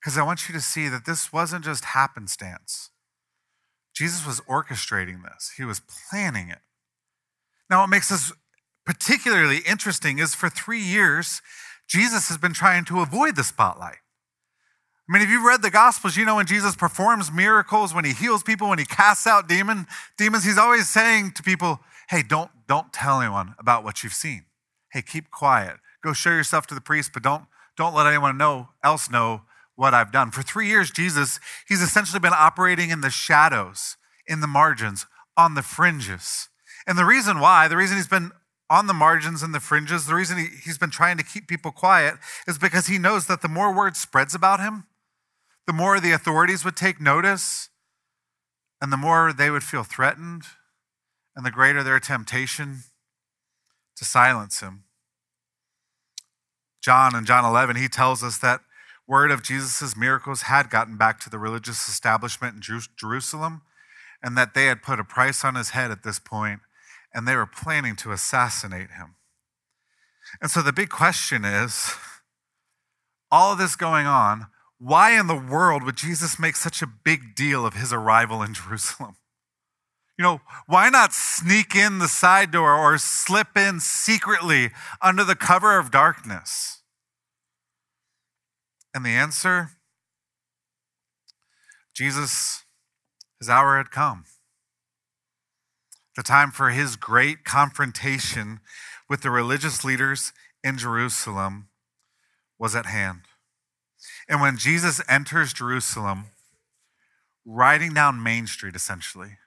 Because 0.01 0.17
I 0.17 0.23
want 0.23 0.49
you 0.49 0.55
to 0.55 0.61
see 0.61 0.89
that 0.89 1.07
this 1.07 1.33
wasn't 1.33 1.65
just 1.65 1.87
happenstance. 1.87 2.91
Jesus 3.95 4.27
was 4.27 4.41
orchestrating 4.43 5.23
this, 5.23 5.53
he 5.57 5.65
was 5.65 5.81
planning 5.81 6.49
it. 6.51 6.61
Now, 7.69 7.81
what 7.81 7.89
makes 7.89 8.11
this 8.11 8.33
particularly 8.85 9.59
interesting 9.67 10.19
is 10.21 10.35
for 10.35 10.49
three 10.49 10.83
years, 10.83 11.43
Jesus 11.89 12.29
has 12.29 12.39
been 12.39 12.53
trying 12.53 12.85
to 12.85 13.01
avoid 13.01 13.35
the 13.35 13.43
spotlight. 13.43 13.99
I 15.09 15.13
mean, 15.13 15.23
if 15.23 15.31
you've 15.31 15.45
read 15.45 15.63
the 15.63 15.71
Gospels, 15.71 16.17
you 16.17 16.25
know 16.25 16.37
when 16.37 16.47
Jesus 16.47 16.75
performs 16.75 17.31
miracles, 17.31 17.95
when 17.95 18.05
he 18.05 18.13
heals 18.13 18.43
people, 18.43 18.69
when 18.69 18.79
he 18.79 18.85
casts 18.85 19.27
out 19.27 19.49
demon, 19.49 19.87
demons, 20.19 20.45
he's 20.45 20.59
always 20.59 20.89
saying 20.89 21.33
to 21.33 21.45
people, 21.45 21.79
hey, 22.09 22.23
don't, 22.23 22.51
don't 22.67 22.93
tell 22.93 23.21
anyone 23.21 23.55
about 23.59 23.85
what 23.85 24.03
you've 24.03 24.13
seen. 24.13 24.47
Hey, 24.93 25.03
keep 25.03 25.31
quiet. 25.31 25.77
Go 26.03 26.13
show 26.13 26.31
yourself 26.31 26.67
to 26.69 26.75
the 26.75 26.81
priest, 26.81 27.13
but 27.13 27.23
don't, 27.23 27.45
don't 27.77 27.95
let 27.95 28.07
anyone 28.07 28.37
know, 28.37 28.71
else 28.83 29.09
know 29.09 29.43
what 29.77 29.95
I've 29.95 30.11
done. 30.11 30.33
For 30.33 30.43
three 30.43 30.67
years, 30.67 30.91
Jesus, 30.91 31.39
he's 31.69 31.83
essentially 31.83 32.19
been 32.19 32.33
operating 32.33 32.91
in 32.91 33.01
the 33.01 33.11
shadows, 33.11 33.97
in 34.27 34.41
the 34.41 34.47
margins, 34.49 35.07
on 35.37 35.55
the 35.55 35.63
fringes. 35.63 36.49
And 36.87 36.99
the 36.99 37.05
reason 37.05 37.39
why, 37.39 37.69
the 37.69 37.77
reason 37.77 37.97
he's 37.97 38.09
been 38.09 38.33
on 38.69 38.89
the 38.89 38.95
margins 38.95 39.43
and 39.43 39.55
the 39.55 39.61
fringes, 39.61 40.07
the 40.07 40.15
reason 40.15 40.39
he, 40.39 40.47
he's 40.65 40.79
been 40.79 40.91
trying 40.91 41.17
to 41.19 41.25
keep 41.25 41.47
people 41.47 41.71
quiet 41.71 42.15
is 42.49 42.59
because 42.59 42.89
he 42.89 42.99
knows 42.99 43.27
that 43.27 43.43
the 43.43 43.49
more 43.49 43.73
word 43.73 43.97
spreads 43.97 44.35
about 44.35 44.59
him, 44.59 44.85
the 45.67 45.73
more 45.73 45.99
the 46.01 46.13
authorities 46.13 46.65
would 46.65 46.77
take 46.77 47.01
notice, 47.01 47.71
and 48.81 48.93
the 48.93 48.97
more 48.97 49.33
they 49.33 49.51
would 49.51 49.65
feel 49.65 49.83
threatened, 49.83 50.43
and 51.35 51.45
the 51.45 51.51
greater 51.51 51.83
their 51.83 52.01
temptation 52.01 52.85
to 53.97 54.05
silence 54.05 54.61
him. 54.61 54.85
John 56.81 57.17
in 57.17 57.25
John 57.25 57.45
11, 57.45 57.77
he 57.77 57.89
tells 57.89 58.23
us 58.23 58.39
that 58.39 58.61
word 59.09 59.31
of 59.31 59.43
Jesus' 59.43 59.97
miracles 59.97 60.43
had 60.43 60.71
gotten 60.71 60.97
back 60.97 61.19
to 61.21 61.31
the 61.31 61.39
religious 61.39 61.89
establishment 61.89 62.55
in 62.55 62.81
Jerusalem, 62.97 63.63
and 64.23 64.37
that 64.37 64.55
they 64.55 64.67
had 64.67 64.83
put 64.83 65.01
a 65.01 65.05
price 65.05 65.45
on 65.45 65.55
his 65.55 65.71
head 65.71 65.91
at 65.91 66.03
this 66.03 66.19
point, 66.19 66.61
and 67.13 67.27
they 67.27 67.37
were 67.37 67.47
planning 67.47 67.97
to 67.97 68.13
assassinate 68.13 68.91
him. 68.93 69.17
And 70.41 70.51
so 70.51 70.63
the 70.63 70.73
big 70.73 70.91
question 70.91 71.45
is 71.45 71.95
all 73.31 73.53
of 73.53 73.59
this 73.59 73.77
going 73.77 74.07
on, 74.07 74.47
why 74.79 75.19
in 75.19 75.27
the 75.27 75.37
world 75.37 75.83
would 75.83 75.97
Jesus 75.97 76.39
make 76.39 76.57
such 76.57 76.83
a 76.83 76.87
big 76.87 77.35
deal 77.35 77.65
of 77.65 77.75
his 77.75 77.93
arrival 77.93 78.43
in 78.43 78.55
Jerusalem? 78.55 79.17
You 80.19 80.23
know, 80.23 80.41
why 80.67 80.89
not 80.89 81.13
sneak 81.13 81.75
in 81.75 81.99
the 81.99 82.09
side 82.09 82.51
door 82.51 82.75
or 82.75 82.97
slip 82.97 83.57
in 83.57 83.81
secretly 83.81 84.71
under 85.03 85.25
the 85.25 85.37
cover 85.37 85.79
of 85.79 85.91
darkness? 85.91 86.81
And 88.95 89.05
the 89.05 89.11
answer 89.11 89.71
Jesus, 91.93 92.65
his 93.39 93.49
hour 93.49 93.79
had 93.79 93.91
come. 93.91 94.25
The 96.15 96.23
time 96.23 96.51
for 96.51 96.71
his 96.71 96.97
great 96.97 97.45
confrontation 97.45 98.61
with 99.09 99.23
the 99.23 99.31
religious 99.31 99.85
leaders 99.85 100.33
in 100.63 100.79
Jerusalem 100.79 101.69
was 102.59 102.75
at 102.75 102.87
hand. 102.87 103.23
And 104.29 104.41
when 104.41 104.57
Jesus 104.57 105.01
enters 105.09 105.53
Jerusalem, 105.53 106.27
riding 107.45 107.95
down 107.95 108.23
Main 108.23 108.47
Street, 108.47 108.75
essentially, 108.75 109.39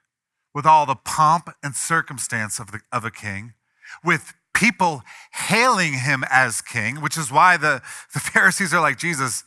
with 0.54 0.66
all 0.66 0.86
the 0.86 0.94
pomp 0.94 1.50
and 1.62 1.74
circumstance 1.74 2.58
of, 2.58 2.72
the, 2.72 2.80
of 2.90 3.04
a 3.04 3.10
king, 3.10 3.54
with 4.02 4.34
people 4.54 5.02
hailing 5.32 5.94
him 5.94 6.24
as 6.30 6.60
king, 6.60 7.00
which 7.00 7.16
is 7.16 7.30
why 7.30 7.56
the, 7.56 7.82
the 8.14 8.20
Pharisees 8.20 8.72
are 8.72 8.80
like, 8.80 8.98
Jesus, 8.98 9.44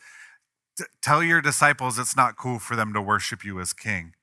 tell 1.02 1.24
your 1.24 1.42
disciples 1.42 2.00
it's 2.00 2.16
not 2.16 2.38
cool 2.38 2.60
for 2.60 2.76
them 2.76 2.94
to 2.94 3.02
worship 3.02 3.44
you 3.44 3.60
as 3.60 3.74
king. 3.74 4.14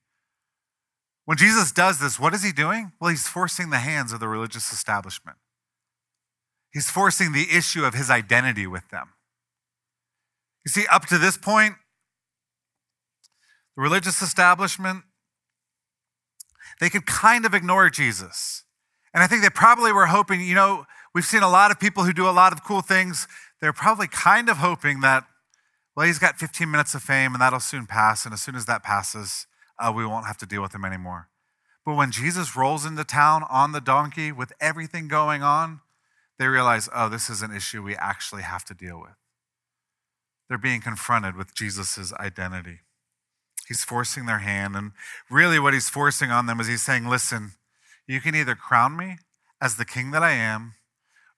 When 1.25 1.37
Jesus 1.37 1.71
does 1.71 2.01
this, 2.01 2.19
what 2.19 2.35
is 2.35 2.43
he 2.43 2.51
doing? 2.51 2.93
Well, 3.01 3.11
he's 3.11 3.29
forcing 3.29 3.71
the 3.71 3.79
hands 3.79 4.13
of 4.13 4.21
the 4.21 4.27
religious 4.27 4.73
establishment. 4.73 5.37
He's 6.73 6.91
forcing 6.91 7.33
the 7.33 7.47
issue 7.53 7.85
of 7.85 7.95
his 7.95 8.11
identity 8.11 8.67
with 8.67 8.89
them. 8.91 9.11
You 10.71 10.83
see, 10.83 10.87
up 10.87 11.07
to 11.07 11.19
this 11.19 11.37
point, 11.37 11.75
the 13.75 13.83
religious 13.83 14.23
establishment, 14.23 15.03
they 16.79 16.89
could 16.89 17.07
kind 17.07 17.45
of 17.45 17.55
ignore 17.55 17.91
Jesus. 17.91 18.63
And 19.13 19.21
I 19.21 19.27
think 19.27 19.43
they 19.43 19.51
probably 19.51 19.93
were 19.93 20.07
hoping, 20.07 20.41
you 20.41 20.55
know, 20.55 20.87
we've 21.13 21.25
seen 21.25 21.43
a 21.43 21.51
lot 21.51 21.73
of 21.73 21.81
people 21.81 22.05
who 22.05 22.13
do 22.13 22.29
a 22.29 22.31
lot 22.31 22.53
of 22.53 22.63
cool 22.63 22.83
things. 22.83 23.27
They're 23.61 23.73
probably 23.73 24.07
kind 24.07 24.49
of 24.49 24.59
hoping 24.59 25.01
that, 25.01 25.25
well, 25.97 26.07
he's 26.07 26.21
got 26.21 26.39
15 26.39 26.71
minutes 26.71 26.95
of 26.95 27.03
fame 27.03 27.33
and 27.33 27.43
that'll 27.43 27.59
soon 27.59 27.87
pass. 27.87 28.25
And 28.25 28.33
as 28.33 28.41
soon 28.41 28.55
as 28.55 28.67
that 28.67 28.85
passes, 28.85 29.49
uh, 29.77 29.93
we 29.93 30.07
won't 30.07 30.29
have 30.29 30.39
to 30.39 30.47
deal 30.47 30.63
with 30.63 30.73
him 30.73 30.85
anymore. 30.85 31.31
But 31.85 31.97
when 31.97 32.13
Jesus 32.13 32.55
rolls 32.55 32.87
into 32.87 33.03
town 33.03 33.43
on 33.51 33.73
the 33.73 33.81
donkey 33.81 34.31
with 34.31 34.53
everything 34.61 35.09
going 35.09 35.43
on, 35.43 35.81
they 36.39 36.47
realize, 36.47 36.89
oh, 36.95 37.09
this 37.09 37.29
is 37.29 37.43
an 37.43 37.51
issue 37.53 37.83
we 37.83 37.97
actually 37.97 38.43
have 38.43 38.65
to 38.67 38.75
deal 38.75 39.01
with 39.01 39.20
they're 40.51 40.59
being 40.59 40.81
confronted 40.81 41.37
with 41.37 41.55
Jesus' 41.55 42.13
identity. 42.15 42.81
He's 43.69 43.85
forcing 43.85 44.27
their 44.27 44.41
hand. 44.41 44.75
And 44.75 44.91
really, 45.31 45.61
what 45.61 45.75
he's 45.75 45.89
forcing 45.89 46.33
on 46.33 46.47
them 46.47 46.59
is 46.59 46.67
he's 46.67 46.83
saying, 46.83 47.07
listen, 47.07 47.53
you 48.09 48.21
can 48.21 48.35
either 48.35 48.57
crown 48.57 48.97
me 48.97 49.19
as 49.63 49.77
the 49.77 49.85
king 49.85 50.11
that 50.11 50.25
I 50.25 50.33
am, 50.33 50.75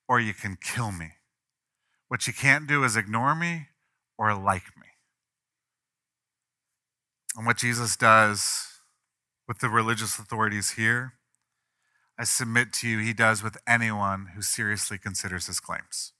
or 0.08 0.18
you 0.18 0.32
can 0.32 0.56
kill 0.56 0.92
me. 0.92 1.10
What 2.08 2.26
you 2.26 2.32
can't 2.32 2.66
do 2.66 2.84
is 2.84 2.96
ignore 2.96 3.34
me 3.34 3.66
or 4.16 4.34
like 4.34 4.76
me. 4.80 4.86
And 7.36 7.46
what 7.46 7.58
Jesus 7.58 7.98
does 7.98 8.80
with 9.46 9.58
the 9.58 9.68
religious 9.68 10.18
authorities 10.18 10.72
here, 10.72 11.14
I 12.18 12.24
submit 12.24 12.72
to 12.74 12.88
you, 12.88 12.98
he 12.98 13.12
does 13.12 13.42
with 13.42 13.58
anyone 13.66 14.28
who 14.34 14.40
seriously 14.40 14.96
considers 14.96 15.48
his 15.48 15.60
claims. 15.60 16.12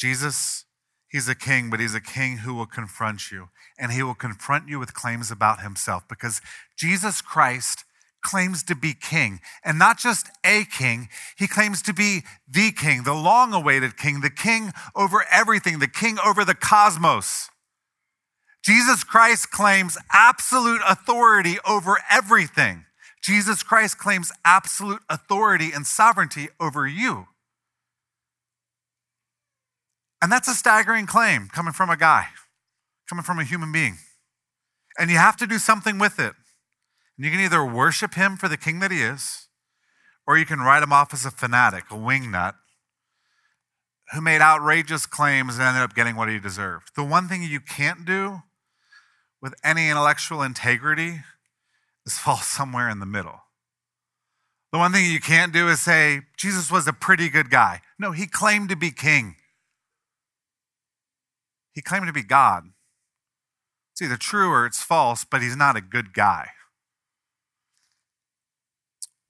Jesus, 0.00 0.64
he's 1.10 1.28
a 1.28 1.34
king, 1.34 1.68
but 1.68 1.78
he's 1.78 1.94
a 1.94 2.00
king 2.00 2.38
who 2.38 2.54
will 2.54 2.66
confront 2.66 3.30
you. 3.30 3.50
And 3.78 3.92
he 3.92 4.02
will 4.02 4.14
confront 4.14 4.66
you 4.66 4.78
with 4.78 4.94
claims 4.94 5.30
about 5.30 5.60
himself 5.60 6.08
because 6.08 6.40
Jesus 6.74 7.20
Christ 7.20 7.84
claims 8.22 8.62
to 8.64 8.74
be 8.74 8.94
king. 8.94 9.40
And 9.62 9.78
not 9.78 9.98
just 9.98 10.28
a 10.44 10.64
king, 10.64 11.08
he 11.36 11.46
claims 11.46 11.82
to 11.82 11.92
be 11.92 12.22
the 12.48 12.72
king, 12.72 13.02
the 13.02 13.14
long 13.14 13.52
awaited 13.52 13.98
king, 13.98 14.20
the 14.20 14.30
king 14.30 14.72
over 14.94 15.24
everything, 15.30 15.78
the 15.78 15.88
king 15.88 16.18
over 16.24 16.44
the 16.44 16.54
cosmos. 16.54 17.50
Jesus 18.62 19.04
Christ 19.04 19.50
claims 19.50 19.98
absolute 20.12 20.80
authority 20.86 21.56
over 21.66 21.98
everything. 22.10 22.84
Jesus 23.22 23.62
Christ 23.62 23.98
claims 23.98 24.32
absolute 24.44 25.02
authority 25.10 25.72
and 25.74 25.86
sovereignty 25.86 26.48
over 26.58 26.86
you. 26.86 27.26
And 30.22 30.30
that's 30.30 30.48
a 30.48 30.54
staggering 30.54 31.06
claim 31.06 31.48
coming 31.48 31.72
from 31.72 31.90
a 31.90 31.96
guy, 31.96 32.26
coming 33.08 33.24
from 33.24 33.38
a 33.38 33.44
human 33.44 33.72
being. 33.72 33.98
And 34.98 35.10
you 35.10 35.16
have 35.16 35.36
to 35.38 35.46
do 35.46 35.58
something 35.58 35.98
with 35.98 36.18
it. 36.18 36.34
And 37.16 37.24
you 37.24 37.30
can 37.30 37.40
either 37.40 37.64
worship 37.64 38.14
him 38.14 38.36
for 38.36 38.48
the 38.48 38.56
king 38.56 38.80
that 38.80 38.90
he 38.90 39.02
is, 39.02 39.48
or 40.26 40.36
you 40.36 40.44
can 40.44 40.60
write 40.60 40.82
him 40.82 40.92
off 40.92 41.14
as 41.14 41.24
a 41.24 41.30
fanatic, 41.30 41.84
a 41.90 41.94
wingnut, 41.94 42.54
who 44.12 44.20
made 44.20 44.40
outrageous 44.40 45.06
claims 45.06 45.56
and 45.56 45.62
ended 45.62 45.82
up 45.82 45.94
getting 45.94 46.16
what 46.16 46.28
he 46.28 46.38
deserved. 46.38 46.90
The 46.96 47.04
one 47.04 47.28
thing 47.28 47.42
you 47.42 47.60
can't 47.60 48.04
do 48.04 48.42
with 49.40 49.54
any 49.64 49.88
intellectual 49.88 50.42
integrity 50.42 51.20
is 52.04 52.18
fall 52.18 52.38
somewhere 52.38 52.88
in 52.88 52.98
the 52.98 53.06
middle. 53.06 53.40
The 54.72 54.78
one 54.78 54.92
thing 54.92 55.10
you 55.10 55.20
can't 55.20 55.52
do 55.52 55.68
is 55.68 55.80
say, 55.80 56.20
Jesus 56.36 56.70
was 56.70 56.86
a 56.86 56.92
pretty 56.92 57.28
good 57.28 57.50
guy. 57.50 57.80
No, 57.98 58.12
he 58.12 58.26
claimed 58.26 58.68
to 58.68 58.76
be 58.76 58.92
king. 58.92 59.34
He 61.80 61.82
claimed 61.82 62.08
to 62.08 62.12
be 62.12 62.22
God. 62.22 62.64
It's 63.92 64.02
either 64.02 64.18
true 64.18 64.50
or 64.50 64.66
it's 64.66 64.82
false, 64.82 65.24
but 65.24 65.40
he's 65.40 65.56
not 65.56 65.78
a 65.78 65.80
good 65.80 66.12
guy. 66.12 66.48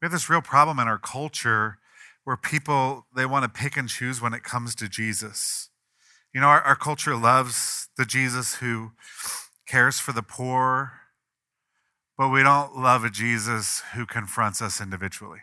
We 0.02 0.06
have 0.06 0.10
this 0.10 0.28
real 0.28 0.42
problem 0.42 0.80
in 0.80 0.88
our 0.88 0.98
culture 0.98 1.78
where 2.24 2.36
people 2.36 3.06
they 3.14 3.24
want 3.24 3.44
to 3.44 3.48
pick 3.48 3.76
and 3.76 3.88
choose 3.88 4.20
when 4.20 4.34
it 4.34 4.42
comes 4.42 4.74
to 4.74 4.88
Jesus. 4.88 5.70
You 6.34 6.40
know, 6.40 6.48
our, 6.48 6.60
our 6.62 6.74
culture 6.74 7.14
loves 7.14 7.88
the 7.96 8.04
Jesus 8.04 8.56
who 8.56 8.94
cares 9.68 10.00
for 10.00 10.10
the 10.10 10.20
poor, 10.20 10.94
but 12.18 12.30
we 12.30 12.42
don't 12.42 12.76
love 12.76 13.04
a 13.04 13.10
Jesus 13.10 13.84
who 13.94 14.06
confronts 14.06 14.60
us 14.60 14.80
individually. 14.80 15.42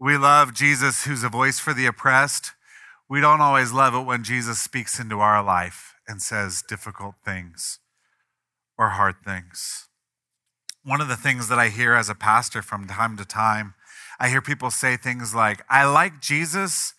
We 0.00 0.16
love 0.16 0.54
Jesus, 0.54 1.04
who's 1.04 1.22
a 1.22 1.28
voice 1.28 1.58
for 1.58 1.74
the 1.74 1.84
oppressed. 1.84 2.52
We 3.08 3.20
don't 3.20 3.40
always 3.40 3.72
love 3.72 3.94
it 3.94 4.04
when 4.04 4.24
Jesus 4.24 4.58
speaks 4.58 4.98
into 4.98 5.20
our 5.20 5.42
life 5.42 5.94
and 6.08 6.20
says 6.20 6.62
difficult 6.66 7.14
things 7.24 7.78
or 8.76 8.90
hard 8.90 9.16
things. 9.24 9.88
One 10.84 11.00
of 11.00 11.08
the 11.08 11.16
things 11.16 11.48
that 11.48 11.58
I 11.58 11.68
hear 11.68 11.94
as 11.94 12.08
a 12.08 12.14
pastor 12.14 12.62
from 12.62 12.86
time 12.86 13.16
to 13.16 13.24
time, 13.24 13.74
I 14.18 14.28
hear 14.28 14.42
people 14.42 14.70
say 14.70 14.96
things 14.96 15.34
like, 15.34 15.62
I 15.70 15.84
like 15.84 16.20
Jesus, 16.20 16.94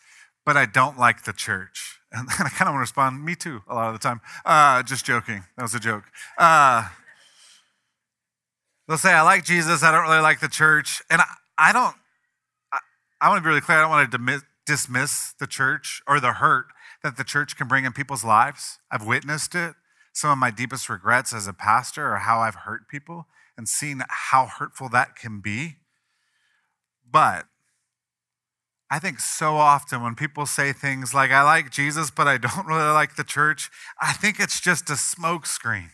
but 0.46 0.56
I 0.56 0.66
don't 0.66 0.98
like 0.98 1.24
the 1.24 1.34
church. 1.34 1.94
And 2.10 2.30
I 2.30 2.48
kind 2.48 2.70
of 2.70 2.74
want 2.74 2.76
to 2.76 2.80
respond, 2.80 3.26
me 3.26 3.36
too, 3.36 3.64
a 3.68 3.76
lot 3.76 3.88
of 3.90 3.94
the 3.94 4.00
time. 4.00 4.22
Uh, 4.46 4.82
just 4.82 5.06
joking. 5.06 5.44
That 5.58 5.64
was 5.64 5.76
a 5.76 5.80
joke. 5.80 6.06
Uh, 6.38 6.88
they'll 8.88 8.98
say, 8.98 9.12
I 9.12 9.24
like 9.24 9.44
Jesus, 9.44 9.84
I 9.84 9.92
don't 9.92 10.04
really 10.04 10.22
like 10.22 10.40
the 10.40 10.48
church. 10.48 11.02
And 11.10 11.20
I, 11.20 11.26
I 11.58 11.74
don't, 11.74 11.94
I, 12.72 12.80
I 13.20 13.28
want 13.28 13.40
to 13.40 13.42
be 13.44 13.50
really 13.50 13.60
clear, 13.60 13.80
I 13.80 13.82
don't 13.82 13.90
want 13.90 14.10
to 14.10 14.18
dismiss 14.68 15.34
the 15.40 15.48
church 15.48 16.02
or 16.08 16.20
the 16.20 16.34
hurt 16.34 16.68
that 17.02 17.18
the 17.18 17.24
church 17.24 17.56
can 17.56 17.68
bring 17.68 17.86
in 17.86 17.94
people's 17.94 18.24
lives. 18.24 18.80
I've 18.92 19.06
witnessed 19.06 19.56
it. 19.56 19.76
Some 20.14 20.32
of 20.32 20.38
my 20.38 20.52
deepest 20.52 20.90
regrets 20.90 21.34
as 21.34 21.48
a 21.48 21.54
pastor 21.54 22.12
are 22.14 22.18
how 22.18 22.40
I've 22.40 22.56
hurt 22.56 22.88
people 22.88 23.28
and 23.58 23.68
seen 23.68 24.02
how 24.08 24.46
hurtful 24.46 24.90
that 24.90 25.16
can 25.16 25.40
be. 25.40 25.78
But 27.10 27.46
I 28.90 29.00
think 29.00 29.20
so 29.20 29.56
often 29.56 30.02
when 30.02 30.16
people 30.16 30.46
say 30.46 30.74
things 30.74 31.14
like, 31.14 31.32
I 31.32 31.44
like 31.44 31.72
Jesus, 31.72 32.12
but 32.12 32.28
I 32.28 32.38
don't 32.38 32.66
really 32.68 32.92
like 32.92 33.16
the 33.16 33.24
church, 33.24 33.70
I 34.02 34.14
think 34.14 34.40
it's 34.40 34.62
just 34.62 34.90
a 34.90 34.94
smokescreen. 34.94 35.92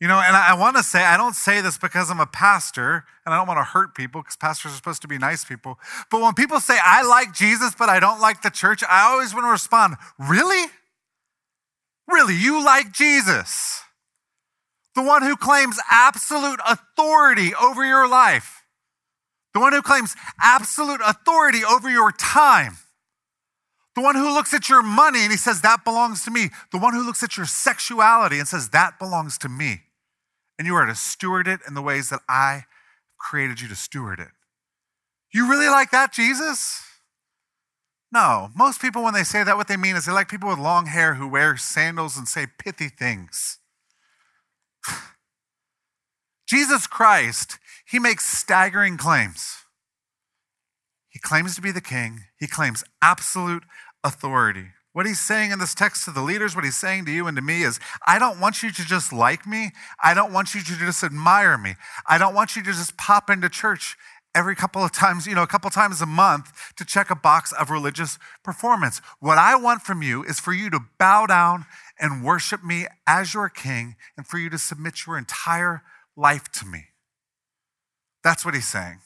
You 0.00 0.06
know, 0.06 0.22
and 0.24 0.36
I 0.36 0.54
want 0.54 0.76
to 0.76 0.82
say, 0.82 1.02
I 1.02 1.16
don't 1.16 1.34
say 1.34 1.60
this 1.60 1.76
because 1.76 2.08
I'm 2.08 2.20
a 2.20 2.26
pastor 2.26 3.04
and 3.26 3.34
I 3.34 3.36
don't 3.36 3.48
want 3.48 3.58
to 3.58 3.64
hurt 3.64 3.96
people 3.96 4.22
because 4.22 4.36
pastors 4.36 4.72
are 4.72 4.76
supposed 4.76 5.02
to 5.02 5.08
be 5.08 5.18
nice 5.18 5.44
people. 5.44 5.78
But 6.10 6.20
when 6.20 6.34
people 6.34 6.60
say, 6.60 6.78
I 6.80 7.02
like 7.02 7.34
Jesus, 7.34 7.74
but 7.76 7.88
I 7.88 7.98
don't 7.98 8.20
like 8.20 8.42
the 8.42 8.50
church, 8.50 8.84
I 8.88 9.10
always 9.10 9.34
want 9.34 9.46
to 9.46 9.50
respond, 9.50 9.96
Really? 10.18 10.66
Really? 12.06 12.36
You 12.36 12.64
like 12.64 12.92
Jesus? 12.92 13.82
The 14.94 15.02
one 15.02 15.22
who 15.22 15.36
claims 15.36 15.78
absolute 15.90 16.60
authority 16.66 17.52
over 17.54 17.84
your 17.84 18.08
life 18.08 18.58
the 19.58 19.60
one 19.60 19.72
who 19.72 19.82
claims 19.82 20.14
absolute 20.40 21.00
authority 21.04 21.64
over 21.64 21.90
your 21.90 22.12
time, 22.12 22.76
the 23.96 24.02
one 24.02 24.14
who 24.14 24.32
looks 24.32 24.54
at 24.54 24.68
your 24.68 24.82
money 24.82 25.22
and 25.22 25.32
he 25.32 25.36
says, 25.36 25.62
That 25.62 25.84
belongs 25.84 26.24
to 26.26 26.30
me, 26.30 26.50
the 26.70 26.78
one 26.78 26.94
who 26.94 27.04
looks 27.04 27.24
at 27.24 27.36
your 27.36 27.46
sexuality 27.46 28.38
and 28.38 28.46
says, 28.46 28.68
That 28.68 29.00
belongs 29.00 29.36
to 29.38 29.48
me. 29.48 29.80
And 30.58 30.66
you 30.66 30.74
are 30.74 30.86
to 30.86 30.94
steward 30.94 31.46
it 31.46 31.60
in 31.66 31.74
the 31.74 31.82
ways 31.82 32.10
that 32.10 32.20
I 32.28 32.64
created 33.18 33.60
you 33.60 33.68
to 33.68 33.76
steward 33.76 34.18
it. 34.18 34.28
You 35.32 35.48
really 35.48 35.68
like 35.68 35.90
that, 35.90 36.12
Jesus? 36.12 36.82
No. 38.10 38.50
Most 38.56 38.80
people, 38.80 39.04
when 39.04 39.14
they 39.14 39.24
say 39.24 39.44
that, 39.44 39.56
what 39.56 39.68
they 39.68 39.76
mean 39.76 39.94
is 39.94 40.06
they 40.06 40.12
like 40.12 40.28
people 40.28 40.48
with 40.48 40.58
long 40.58 40.86
hair 40.86 41.14
who 41.14 41.28
wear 41.28 41.56
sandals 41.56 42.16
and 42.16 42.26
say 42.26 42.46
pithy 42.58 42.88
things. 42.88 43.58
Jesus 46.48 46.86
Christ 46.86 47.58
he 47.88 47.98
makes 47.98 48.26
staggering 48.26 48.98
claims. 48.98 49.64
He 51.08 51.18
claims 51.18 51.54
to 51.54 51.62
be 51.62 51.72
the 51.72 51.80
king, 51.80 52.24
he 52.38 52.46
claims 52.46 52.84
absolute 53.00 53.64
authority. 54.04 54.68
What 54.98 55.06
he's 55.06 55.20
saying 55.20 55.52
in 55.52 55.60
this 55.60 55.76
text 55.76 56.06
to 56.06 56.10
the 56.10 56.22
leaders, 56.22 56.56
what 56.56 56.64
he's 56.64 56.76
saying 56.76 57.04
to 57.04 57.12
you 57.12 57.28
and 57.28 57.36
to 57.36 57.40
me 57.40 57.62
is 57.62 57.78
I 58.04 58.18
don't 58.18 58.40
want 58.40 58.64
you 58.64 58.72
to 58.72 58.84
just 58.84 59.12
like 59.12 59.46
me. 59.46 59.70
I 60.02 60.12
don't 60.12 60.32
want 60.32 60.56
you 60.56 60.60
to 60.60 60.76
just 60.76 61.04
admire 61.04 61.56
me. 61.56 61.76
I 62.08 62.18
don't 62.18 62.34
want 62.34 62.56
you 62.56 62.64
to 62.64 62.72
just 62.72 62.96
pop 62.96 63.30
into 63.30 63.48
church 63.48 63.96
every 64.34 64.56
couple 64.56 64.82
of 64.82 64.90
times, 64.90 65.24
you 65.24 65.36
know, 65.36 65.44
a 65.44 65.46
couple 65.46 65.70
times 65.70 66.00
a 66.00 66.06
month 66.06 66.50
to 66.78 66.84
check 66.84 67.10
a 67.10 67.14
box 67.14 67.52
of 67.52 67.70
religious 67.70 68.18
performance. 68.42 69.00
What 69.20 69.38
I 69.38 69.54
want 69.54 69.82
from 69.82 70.02
you 70.02 70.24
is 70.24 70.40
for 70.40 70.52
you 70.52 70.68
to 70.70 70.80
bow 70.98 71.26
down 71.26 71.66
and 72.00 72.24
worship 72.24 72.64
me 72.64 72.88
as 73.06 73.34
your 73.34 73.48
king 73.48 73.94
and 74.16 74.26
for 74.26 74.38
you 74.38 74.50
to 74.50 74.58
submit 74.58 75.06
your 75.06 75.16
entire 75.16 75.82
life 76.16 76.50
to 76.54 76.66
me. 76.66 76.86
That's 78.24 78.44
what 78.44 78.54
he's 78.54 78.66
saying. 78.66 78.98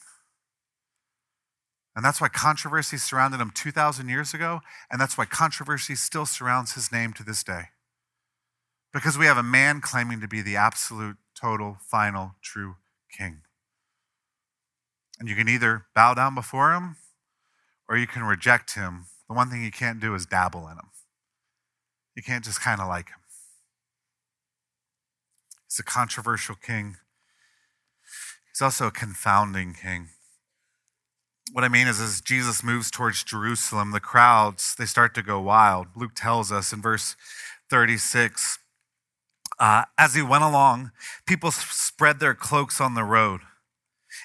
And 1.95 2.03
that's 2.03 2.19
why 2.19 2.27
controversy 2.27 2.97
surrounded 2.97 3.39
him 3.39 3.51
2,000 3.53 4.09
years 4.09 4.33
ago, 4.33 4.61
and 4.89 4.99
that's 4.99 5.17
why 5.17 5.25
controversy 5.25 5.95
still 5.95 6.25
surrounds 6.25 6.73
his 6.73 6.91
name 6.91 7.13
to 7.13 7.23
this 7.23 7.43
day. 7.43 7.65
Because 8.91 9.17
we 9.17 9.25
have 9.25 9.37
a 9.37 9.43
man 9.43 9.81
claiming 9.81 10.19
to 10.21 10.27
be 10.27 10.41
the 10.41 10.55
absolute, 10.55 11.17
total, 11.39 11.77
final, 11.81 12.35
true 12.41 12.75
king. 13.11 13.41
And 15.19 15.29
you 15.29 15.35
can 15.35 15.47
either 15.47 15.85
bow 15.95 16.13
down 16.15 16.35
before 16.35 16.73
him 16.73 16.97
or 17.87 17.97
you 17.97 18.07
can 18.07 18.23
reject 18.23 18.75
him. 18.75 19.05
The 19.27 19.35
one 19.35 19.49
thing 19.49 19.63
you 19.63 19.71
can't 19.71 19.99
do 19.99 20.15
is 20.15 20.25
dabble 20.25 20.67
in 20.67 20.73
him. 20.73 20.89
You 22.15 22.23
can't 22.23 22.43
just 22.43 22.61
kind 22.61 22.81
of 22.81 22.87
like 22.87 23.09
him. 23.09 23.19
He's 25.67 25.79
a 25.79 25.83
controversial 25.83 26.55
king 26.55 26.97
He's 28.53 28.61
also 28.61 28.85
a 28.85 28.91
confounding 28.91 29.73
king. 29.73 30.09
What 31.51 31.63
I 31.63 31.67
mean 31.67 31.87
is, 31.87 31.99
as 31.99 32.21
Jesus 32.21 32.63
moves 32.63 32.89
towards 32.89 33.23
Jerusalem, 33.23 33.91
the 33.91 33.99
crowds, 33.99 34.75
they 34.77 34.85
start 34.85 35.13
to 35.15 35.21
go 35.21 35.39
wild. 35.39 35.87
Luke 35.95 36.13
tells 36.15 36.51
us 36.51 36.73
in 36.73 36.81
verse 36.81 37.15
36 37.69 38.59
uh, 39.59 39.85
as 39.97 40.15
he 40.15 40.21
went 40.21 40.43
along, 40.43 40.91
people 41.25 41.51
spread 41.51 42.19
their 42.19 42.33
cloaks 42.33 42.81
on 42.81 42.95
the 42.95 43.03
road. 43.03 43.41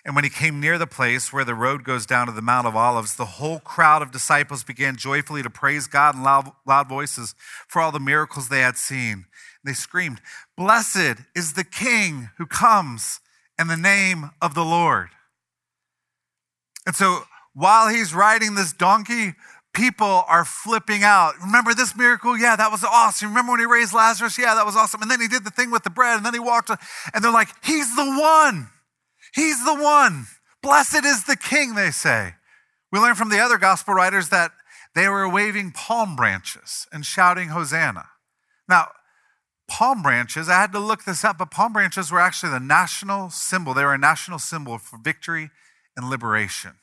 And 0.05 0.15
when 0.15 0.25
he 0.25 0.31
came 0.31 0.61
near 0.61 0.79
the 0.79 0.87
place 0.87 1.33
where 1.33 1.45
the 1.45 1.55
road 1.55 1.83
goes 1.83 2.07
down 2.07 2.27
to 2.27 2.33
the 2.33 2.43
Mount 2.43 2.67
of 2.67 2.77
Olives, 2.77 3.17
the 3.17 3.25
whole 3.25 3.59
crowd 3.59 4.03
of 4.03 4.11
disciples 4.11 4.63
began 4.63 4.97
joyfully 4.97 5.43
to 5.43 5.51
praise 5.51 5.87
God 5.87 6.15
in 6.15 6.23
loud, 6.23 6.53
loud 6.67 6.89
voices 6.89 7.35
for 7.67 7.81
all 7.81 7.93
the 7.93 8.01
miracles 8.01 8.49
they 8.49 8.61
had 8.61 8.77
seen. 8.77 9.27
They 9.65 9.73
screamed, 9.73 10.21
Blessed 10.57 11.23
is 11.35 11.55
the 11.55 11.65
King 11.65 12.31
who 12.37 12.47
comes 12.47 13.21
in 13.59 13.69
the 13.69 13.77
name 13.77 14.31
of 14.43 14.55
the 14.55 14.65
Lord. 14.65 15.11
And 16.89 16.97
so 16.97 17.21
while 17.53 17.89
he's 17.89 18.15
riding 18.15 18.55
this 18.55 18.73
donkey, 18.73 19.35
people 19.75 20.25
are 20.27 20.47
flipping 20.47 21.03
out. 21.03 21.35
Remember 21.39 21.75
this 21.75 21.95
miracle? 21.95 22.35
Yeah, 22.35 22.57
that 22.57 22.73
was 22.73 22.83
awesome. 22.83 23.29
Remember 23.29 23.53
when 23.53 23.61
he 23.61 23.67
raised 23.67 23.93
Lazarus? 23.93 24.39
Yeah, 24.39 24.55
that 24.55 24.65
was 24.65 24.75
awesome. 24.75 25.03
And 25.03 25.11
then 25.11 25.21
he 25.21 25.29
did 25.29 25.45
the 25.45 25.51
thing 25.51 25.71
with 25.71 25.85
the 25.85 25.91
bread, 25.91 26.17
and 26.17 26.25
then 26.25 26.33
he 26.33 26.41
walked, 26.41 26.71
and 26.71 27.23
they're 27.23 27.31
like, 27.31 27.51
He's 27.63 27.95
the 27.95 28.07
one. 28.07 28.71
He's 29.35 29.63
the 29.67 29.75
one. 29.75 30.29
Blessed 30.63 31.05
is 31.05 31.25
the 31.25 31.37
king, 31.37 31.75
they 31.75 31.91
say. 31.91 32.37
We 32.91 33.01
learn 33.01 33.17
from 33.17 33.29
the 33.29 33.39
other 33.39 33.59
gospel 33.59 33.93
writers 33.93 34.31
that 34.31 34.53
they 34.95 35.09
were 35.09 35.29
waving 35.29 35.73
palm 35.73 36.17
branches 36.17 36.87
and 36.91 37.05
shouting, 37.05 37.51
Hosanna. 37.51 38.07
Now, 38.67 38.93
palm 39.69 40.01
branches, 40.03 40.49
I 40.49 40.55
had 40.55 40.73
to 40.73 40.79
look 40.79 41.05
this 41.05 41.23
up, 41.23 41.37
but 41.37 41.51
palm 41.51 41.75
branches 41.75 42.11
were 42.11 42.19
actually 42.19 42.53
the 42.53 42.61
national 42.61 43.29
symbol. 43.29 43.75
They 43.75 43.85
were 43.85 43.93
a 43.93 43.99
national 43.99 44.39
symbol 44.39 44.79
for 44.79 44.99
victory 44.99 45.51
and 45.99 46.09
liberation. 46.09 46.77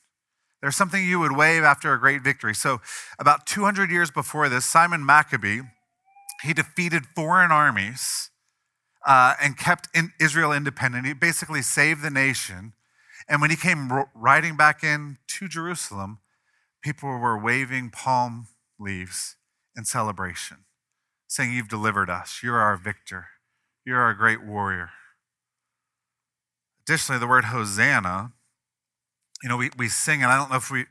They're 0.62 0.72
something 0.72 1.04
you 1.04 1.20
would 1.20 1.36
wave 1.36 1.64
after 1.64 1.94
a 1.94 2.00
great 2.00 2.22
victory. 2.22 2.54
So, 2.54 2.82
about 3.18 3.46
200 3.46 3.90
years 3.90 4.12
before 4.12 4.50
this, 4.50 4.66
Simon 4.66 5.06
Maccabee, 5.06 5.62
he 6.44 6.54
defeated 6.54 7.06
foreign 7.16 7.52
armies 7.52 8.30
uh, 9.06 9.36
and 9.42 9.58
kept 9.58 9.88
in 9.96 10.12
Israel 10.20 10.52
independent. 10.52 11.06
He 11.06 11.14
basically 11.14 11.62
saved 11.62 12.02
the 12.02 12.10
nation. 12.10 12.74
And 13.28 13.42
when 13.42 13.50
he 13.50 13.56
came 13.56 13.90
riding 14.14 14.58
back 14.58 14.84
in 14.84 15.18
to 15.28 15.48
Jerusalem, 15.48 16.20
people 16.84 17.10
were 17.10 17.38
waving 17.38 17.92
palm 17.92 18.48
leaves 18.80 19.38
in 19.76 19.86
celebration 19.86 20.66
saying, 21.28 21.54
You've 21.54 21.70
delivered 21.70 22.10
us. 22.10 22.42
You're 22.44 22.60
our 22.60 22.78
victor. 22.78 23.28
You're 23.86 24.02
our 24.02 24.14
great 24.14 24.44
warrior. 24.44 24.90
Additionally, 26.82 27.20
the 27.20 27.28
word 27.28 27.46
Hosanna, 27.46 28.34
you 29.46 29.50
know, 29.50 29.58
we, 29.58 29.70
we 29.78 29.88
sing, 29.88 30.24
and 30.24 30.32
I 30.32 30.38
don't 30.38 30.50
know 30.50 30.56
if 30.56 30.72
we, 30.72 30.86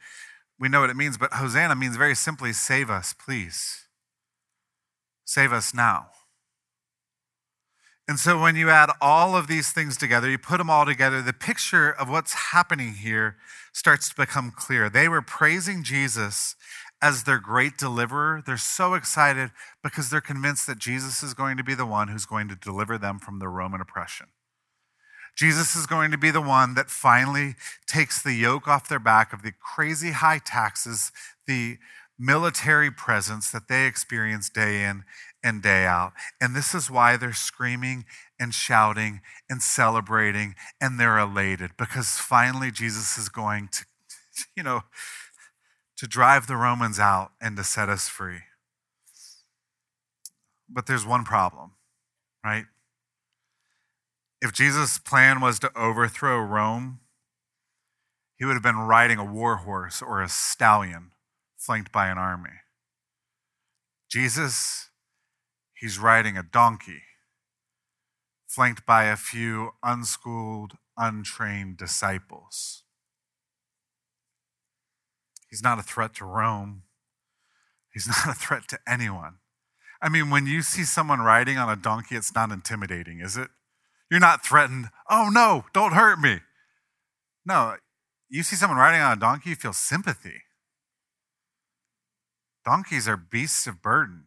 we 0.60 0.68
know 0.68 0.82
what 0.82 0.88
it 0.88 0.96
means, 0.96 1.18
but 1.18 1.32
Hosanna 1.32 1.74
means 1.74 1.96
very 1.96 2.14
simply, 2.14 2.52
Save 2.52 2.88
us, 2.88 3.12
please. 3.12 3.86
Save 5.24 5.52
us 5.52 5.74
now. 5.74 6.10
And 8.06 8.16
so 8.20 8.40
when 8.40 8.54
you 8.54 8.70
add 8.70 8.90
all 9.00 9.34
of 9.34 9.48
these 9.48 9.72
things 9.72 9.96
together, 9.96 10.30
you 10.30 10.38
put 10.38 10.58
them 10.58 10.70
all 10.70 10.86
together, 10.86 11.20
the 11.20 11.32
picture 11.32 11.90
of 11.90 12.08
what's 12.08 12.52
happening 12.52 12.94
here 12.94 13.38
starts 13.72 14.10
to 14.10 14.14
become 14.14 14.52
clear. 14.52 14.88
They 14.88 15.08
were 15.08 15.22
praising 15.22 15.82
Jesus 15.82 16.54
as 17.02 17.24
their 17.24 17.40
great 17.40 17.76
deliverer. 17.76 18.40
They're 18.46 18.56
so 18.56 18.94
excited 18.94 19.50
because 19.82 20.10
they're 20.10 20.20
convinced 20.20 20.68
that 20.68 20.78
Jesus 20.78 21.24
is 21.24 21.34
going 21.34 21.56
to 21.56 21.64
be 21.64 21.74
the 21.74 21.86
one 21.86 22.06
who's 22.06 22.26
going 22.26 22.48
to 22.50 22.54
deliver 22.54 22.98
them 22.98 23.18
from 23.18 23.40
the 23.40 23.48
Roman 23.48 23.80
oppression. 23.80 24.26
Jesus 25.36 25.74
is 25.74 25.86
going 25.86 26.10
to 26.10 26.18
be 26.18 26.30
the 26.30 26.40
one 26.40 26.74
that 26.74 26.90
finally 26.90 27.56
takes 27.86 28.22
the 28.22 28.34
yoke 28.34 28.68
off 28.68 28.88
their 28.88 28.98
back 28.98 29.32
of 29.32 29.42
the 29.42 29.52
crazy 29.52 30.12
high 30.12 30.38
taxes, 30.38 31.10
the 31.46 31.78
military 32.18 32.90
presence 32.90 33.50
that 33.50 33.68
they 33.68 33.86
experience 33.86 34.48
day 34.48 34.84
in 34.84 35.02
and 35.42 35.62
day 35.62 35.84
out. 35.84 36.12
And 36.40 36.54
this 36.54 36.74
is 36.74 36.90
why 36.90 37.16
they're 37.16 37.32
screaming 37.32 38.04
and 38.38 38.54
shouting 38.54 39.20
and 39.50 39.60
celebrating 39.60 40.54
and 40.80 40.98
they're 40.98 41.18
elated 41.18 41.72
because 41.76 42.18
finally 42.18 42.70
Jesus 42.70 43.18
is 43.18 43.28
going 43.28 43.68
to 43.72 43.84
you 44.56 44.62
know, 44.62 44.82
to 45.96 46.06
drive 46.06 46.46
the 46.46 46.56
Romans 46.56 46.98
out 46.98 47.32
and 47.40 47.56
to 47.56 47.64
set 47.64 47.88
us 47.88 48.08
free. 48.08 48.40
But 50.68 50.86
there's 50.86 51.06
one 51.06 51.24
problem, 51.24 51.72
right? 52.44 52.64
If 54.44 54.52
Jesus' 54.52 54.98
plan 54.98 55.40
was 55.40 55.59
to 55.61 55.72
overthrow 55.74 56.38
Rome, 56.38 57.00
he 58.37 58.44
would 58.44 58.52
have 58.52 58.62
been 58.62 58.76
riding 58.76 59.18
a 59.18 59.24
war 59.24 59.57
horse 59.57 60.02
or 60.02 60.20
a 60.20 60.28
stallion 60.28 61.12
flanked 61.57 61.90
by 61.90 62.09
an 62.09 62.18
army. 62.18 62.50
Jesus, 64.11 64.90
he's 65.72 65.98
riding 65.98 66.37
a 66.37 66.42
donkey 66.42 67.04
flanked 68.46 68.85
by 68.85 69.04
a 69.04 69.16
few 69.16 69.70
unschooled, 69.83 70.74
untrained 70.98 71.78
disciples. 71.78 72.83
He's 75.48 75.62
not 75.62 75.78
a 75.78 75.83
threat 75.83 76.14
to 76.16 76.26
Rome. 76.26 76.83
He's 77.90 78.07
not 78.26 78.37
a 78.37 78.38
threat 78.38 78.68
to 78.68 78.78
anyone. 78.87 79.37
I 80.02 80.11
mean, 80.11 80.28
when 80.28 80.46
you 80.46 80.61
see 80.61 80.85
someone 80.85 81.20
riding 81.20 81.57
on 81.57 81.70
a 81.70 81.80
donkey, 81.80 82.14
it's 82.14 82.35
not 82.35 82.52
intimidating, 82.52 83.20
is 83.20 83.38
it? 83.38 83.48
You're 84.14 84.20
not 84.20 84.46
threatened, 84.46 84.90
oh 85.11 85.29
no, 85.29 85.64
don't 85.72 85.94
hurt 85.94 86.20
me. 86.20 86.38
No, 87.44 87.74
you 88.29 88.44
see 88.44 88.55
someone 88.55 88.79
riding 88.79 89.00
on 89.00 89.18
a 89.18 89.20
donkey, 89.20 89.50
you 89.50 89.57
feel 89.57 89.72
sympathy. 89.72 90.42
Donkeys 92.64 93.09
are 93.09 93.16
beasts 93.16 93.66
of 93.66 93.83
burden. 93.83 94.27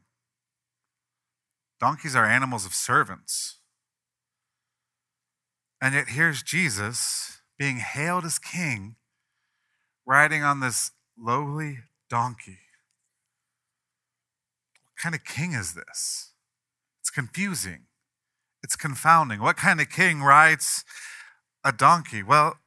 Donkeys 1.79 2.17
are 2.17 2.25
animals 2.25 2.65
of 2.65 2.73
servants. 2.73 3.59
And 5.81 5.95
yet 5.95 6.09
here's 6.09 6.43
Jesus 6.43 7.39
being 7.57 7.77
hailed 7.77 8.25
as 8.25 8.39
king, 8.39 8.97
riding 10.05 10.43
on 10.43 10.59
this 10.59 10.91
lowly 11.17 11.77
donkey. 12.09 12.59
What 14.83 15.01
kind 15.01 15.15
of 15.15 15.23
king 15.23 15.53
is 15.53 15.75
this? 15.75 16.33
It's 16.99 17.09
confusing. 17.09 17.85
It's 18.67 18.75
confounding. 18.75 19.39
What 19.39 19.55
kind 19.55 19.79
of 19.79 19.89
king 19.89 20.21
rides 20.21 20.83
a 21.63 21.71
donkey? 21.71 22.21
Well, 22.21 22.57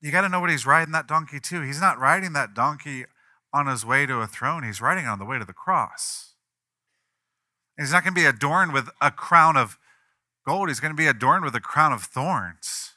you 0.00 0.10
got 0.10 0.22
to 0.22 0.30
know 0.30 0.40
what 0.40 0.48
he's 0.48 0.64
riding 0.64 0.92
that 0.92 1.06
donkey 1.06 1.38
to. 1.38 1.60
He's 1.60 1.82
not 1.82 1.98
riding 1.98 2.32
that 2.32 2.54
donkey 2.54 3.04
on 3.52 3.66
his 3.66 3.84
way 3.84 4.06
to 4.06 4.20
a 4.20 4.26
throne, 4.26 4.62
he's 4.62 4.80
riding 4.80 5.04
on 5.04 5.18
the 5.18 5.26
way 5.26 5.38
to 5.38 5.44
the 5.44 5.52
cross. 5.52 6.32
he's 7.78 7.92
not 7.92 8.04
going 8.04 8.14
to 8.14 8.18
be 8.18 8.26
adorned 8.26 8.72
with 8.72 8.88
a 9.02 9.10
crown 9.10 9.58
of 9.58 9.76
gold, 10.46 10.68
he's 10.68 10.80
going 10.80 10.94
to 10.94 10.96
be 10.96 11.06
adorned 11.06 11.44
with 11.44 11.54
a 11.54 11.60
crown 11.60 11.92
of 11.92 12.04
thorns. 12.04 12.92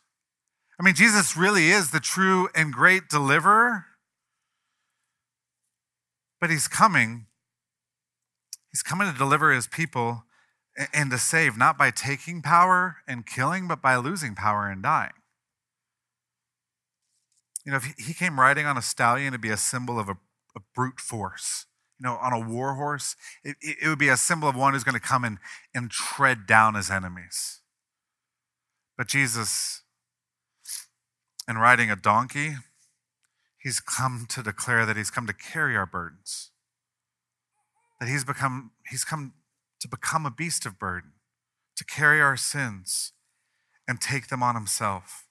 I 0.80 0.84
mean, 0.84 0.96
Jesus 0.96 1.36
really 1.36 1.70
is 1.70 1.92
the 1.92 2.00
true 2.00 2.48
and 2.56 2.72
great 2.72 3.10
deliverer. 3.10 3.88
But 6.40 6.50
he's 6.50 6.70
coming. 6.70 7.26
He's 8.72 8.84
coming 8.84 9.12
to 9.12 9.18
deliver 9.18 9.52
his 9.52 9.68
people 9.68 10.24
and 10.94 11.12
to 11.12 11.18
save, 11.18 11.58
not 11.58 11.78
by 11.78 11.92
taking 11.92 12.42
power 12.42 12.98
and 13.08 13.26
killing, 13.26 13.68
but 13.68 13.82
by 13.82 13.96
losing 13.96 14.36
power 14.36 14.70
and 14.70 14.82
dying. 14.82 15.14
You 17.66 17.72
know, 17.72 17.78
if 17.78 17.94
he 17.98 18.14
came 18.14 18.40
riding 18.40 18.66
on 18.66 18.78
a 18.78 18.82
stallion 18.82 19.34
to 19.34 19.40
be 19.40 19.50
a 19.50 19.58
symbol 19.58 20.00
of 20.00 20.10
a, 20.10 20.18
a 20.56 20.62
brute 20.76 21.00
force, 21.00 21.66
you 22.00 22.06
know, 22.06 22.18
on 22.22 22.34
a 22.34 22.40
war 22.40 22.76
horse, 22.76 23.16
it, 23.44 23.56
it 23.62 23.88
would 23.88 24.00
be 24.00 24.10
a 24.10 24.18
symbol 24.18 24.50
of 24.50 24.56
one 24.56 24.74
who's 24.74 24.84
going 24.84 25.00
to 25.00 25.00
come 25.00 25.24
and, 25.24 25.38
and 25.74 25.90
tread 25.90 26.46
down 26.46 26.74
his 26.74 26.90
enemies. 26.90 27.62
But 28.98 29.08
Jesus, 29.08 29.82
in 31.48 31.58
riding 31.58 31.90
a 31.90 31.96
donkey, 31.96 32.56
he's 33.58 33.80
come 33.80 34.26
to 34.30 34.44
declare 34.44 34.86
that 34.86 34.98
he's 34.98 35.10
come 35.10 35.28
to 35.28 35.34
carry 35.34 35.78
our 35.78 35.86
burdens. 35.86 36.52
That 38.00 38.10
he's 38.10 38.26
become, 38.26 38.72
he's 38.90 39.06
come 39.06 39.34
to 39.84 39.88
become 39.90 40.26
a 40.26 40.32
beast 40.32 40.66
of 40.66 40.80
burden, 40.80 41.12
to 41.76 41.84
carry 41.84 42.22
our 42.22 42.38
sins 42.38 43.12
and 43.86 44.00
take 44.00 44.30
them 44.30 44.42
on 44.42 44.56
himself. 44.56 45.28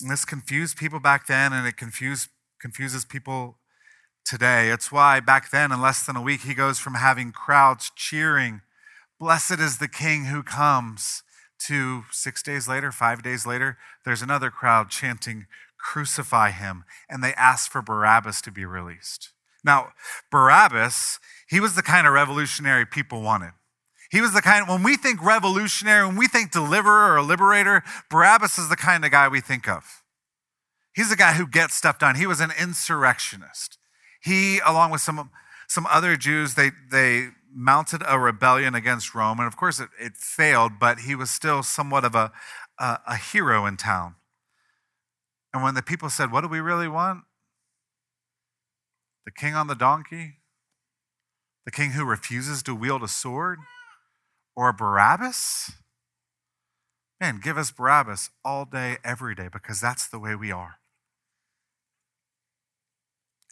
And 0.00 0.10
this 0.10 0.24
confused 0.24 0.78
people 0.78 0.98
back 0.98 1.26
then, 1.26 1.52
and 1.52 1.66
it 1.66 1.76
confused, 1.76 2.30
confuses 2.58 3.04
people 3.04 3.58
today. 4.24 4.70
It's 4.70 4.90
why 4.90 5.20
back 5.20 5.50
then, 5.50 5.70
in 5.70 5.82
less 5.82 6.06
than 6.06 6.16
a 6.16 6.22
week, 6.22 6.40
he 6.40 6.54
goes 6.54 6.78
from 6.78 6.94
having 6.94 7.32
crowds 7.32 7.92
cheering, 7.94 8.62
Blessed 9.20 9.60
is 9.60 9.76
the 9.76 9.88
King 9.88 10.24
who 10.24 10.42
comes, 10.42 11.22
to 11.66 12.04
six 12.10 12.42
days 12.42 12.66
later, 12.66 12.90
five 12.90 13.22
days 13.22 13.44
later, 13.44 13.76
there's 14.06 14.22
another 14.22 14.50
crowd 14.50 14.88
chanting, 14.88 15.46
Crucify 15.76 16.50
him. 16.50 16.84
And 17.10 17.22
they 17.22 17.34
ask 17.34 17.70
for 17.70 17.82
Barabbas 17.82 18.40
to 18.42 18.50
be 18.50 18.64
released. 18.64 19.32
Now, 19.64 19.92
Barabbas, 20.30 21.18
he 21.48 21.60
was 21.60 21.74
the 21.74 21.82
kind 21.82 22.06
of 22.06 22.12
revolutionary 22.12 22.84
people 22.86 23.22
wanted. 23.22 23.52
He 24.10 24.20
was 24.20 24.32
the 24.32 24.40
kind, 24.40 24.68
when 24.68 24.82
we 24.82 24.96
think 24.96 25.22
revolutionary, 25.22 26.06
when 26.06 26.16
we 26.16 26.28
think 26.28 26.50
deliverer 26.50 27.16
or 27.16 27.22
liberator, 27.22 27.82
Barabbas 28.10 28.58
is 28.58 28.68
the 28.68 28.76
kind 28.76 29.04
of 29.04 29.10
guy 29.10 29.28
we 29.28 29.40
think 29.40 29.68
of. 29.68 30.02
He's 30.94 31.10
the 31.10 31.16
guy 31.16 31.34
who 31.34 31.46
gets 31.46 31.74
stuff 31.74 31.98
done. 31.98 32.16
He 32.16 32.26
was 32.26 32.40
an 32.40 32.50
insurrectionist. 32.58 33.78
He, 34.22 34.58
along 34.66 34.90
with 34.90 35.00
some, 35.00 35.30
some 35.68 35.86
other 35.86 36.16
Jews, 36.16 36.54
they, 36.54 36.70
they 36.90 37.28
mounted 37.54 38.02
a 38.06 38.18
rebellion 38.18 38.74
against 38.74 39.14
Rome. 39.14 39.38
And 39.38 39.46
of 39.46 39.56
course, 39.56 39.78
it, 39.78 39.90
it 40.00 40.16
failed, 40.16 40.72
but 40.80 41.00
he 41.00 41.14
was 41.14 41.30
still 41.30 41.62
somewhat 41.62 42.04
of 42.04 42.14
a, 42.14 42.32
a, 42.78 42.98
a 43.06 43.16
hero 43.16 43.66
in 43.66 43.76
town. 43.76 44.14
And 45.52 45.62
when 45.62 45.74
the 45.74 45.82
people 45.82 46.10
said, 46.10 46.30
What 46.30 46.42
do 46.42 46.48
we 46.48 46.60
really 46.60 46.88
want? 46.88 47.24
The 49.24 49.30
king 49.30 49.54
on 49.54 49.66
the 49.66 49.74
donkey? 49.74 50.34
The 51.68 51.72
king 51.72 51.90
who 51.90 52.06
refuses 52.06 52.62
to 52.62 52.74
wield 52.74 53.02
a 53.02 53.08
sword? 53.08 53.58
Or 54.56 54.72
Barabbas? 54.72 55.72
Man, 57.20 57.40
give 57.44 57.58
us 57.58 57.70
Barabbas 57.70 58.30
all 58.42 58.64
day, 58.64 58.96
every 59.04 59.34
day, 59.34 59.50
because 59.52 59.78
that's 59.78 60.08
the 60.08 60.18
way 60.18 60.34
we 60.34 60.50
are. 60.50 60.76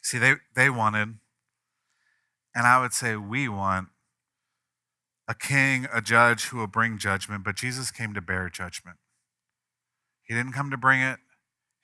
See, 0.01 0.17
they, 0.17 0.37
they 0.55 0.67
wanted, 0.67 1.19
and 2.55 2.65
I 2.65 2.81
would 2.81 2.91
say 2.91 3.15
we 3.17 3.47
want, 3.47 3.89
a 5.27 5.35
king, 5.35 5.85
a 5.93 6.01
judge 6.01 6.45
who 6.45 6.57
will 6.57 6.65
bring 6.65 6.97
judgment, 6.97 7.43
but 7.43 7.55
Jesus 7.55 7.91
came 7.91 8.15
to 8.15 8.21
bear 8.21 8.49
judgment. 8.49 8.97
He 10.23 10.33
didn't 10.33 10.53
come 10.53 10.71
to 10.71 10.77
bring 10.77 11.01
it, 11.01 11.19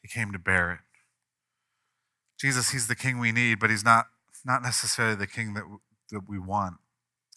he 0.01 0.07
came 0.07 0.31
to 0.31 0.39
bear 0.39 0.71
it. 0.71 0.79
Jesus, 2.39 2.71
he's 2.71 2.87
the 2.87 2.95
king 2.95 3.19
we 3.19 3.31
need, 3.31 3.59
but 3.59 3.69
he's 3.69 3.85
not, 3.85 4.07
not 4.43 4.63
necessarily 4.63 5.13
the 5.15 5.27
king 5.27 5.53
that, 5.53 5.65
that 6.13 6.29
we 6.29 6.39
want. 6.39 6.77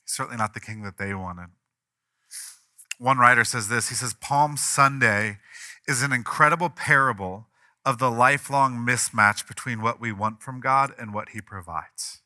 Certainly 0.05 0.37
not 0.37 0.55
the 0.55 0.61
king 0.61 0.83
that 0.83 0.99
they 0.99 1.13
wanted. 1.13 1.49
One 2.99 3.19
writer 3.19 3.45
says 3.45 3.69
this 3.69 3.89
he 3.89 3.95
says, 3.95 4.15
Palm 4.15 4.57
Sunday 4.57 5.39
is 5.87 6.03
an 6.03 6.13
incredible 6.13 6.71
parable 6.71 7.49
of 7.85 7.99
the 7.99 8.11
lifelong 8.11 8.85
mismatch 8.85 9.47
between 9.47 9.81
what 9.81 10.01
we 10.01 10.13
want 10.13 10.43
from 10.43 10.61
God 10.61 10.93
and 10.99 11.15
what 11.15 11.31
He 11.31 11.41
provides. 11.41 12.21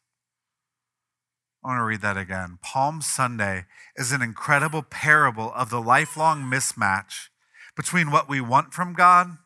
I 1.62 1.68
want 1.68 1.80
to 1.80 1.84
read 1.84 2.00
that 2.00 2.16
again. 2.16 2.58
Palm 2.62 3.02
Sunday 3.02 3.66
is 3.94 4.12
an 4.12 4.22
incredible 4.22 4.82
parable 4.82 5.52
of 5.54 5.68
the 5.68 5.80
lifelong 5.80 6.42
mismatch 6.44 7.28
between 7.76 8.10
what 8.10 8.28
we 8.28 8.40
want 8.40 8.72
from 8.72 8.94
God 8.94 9.36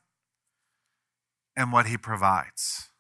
and 1.57 1.73
what 1.73 1.87
He 1.87 1.97
provides. 1.97 2.91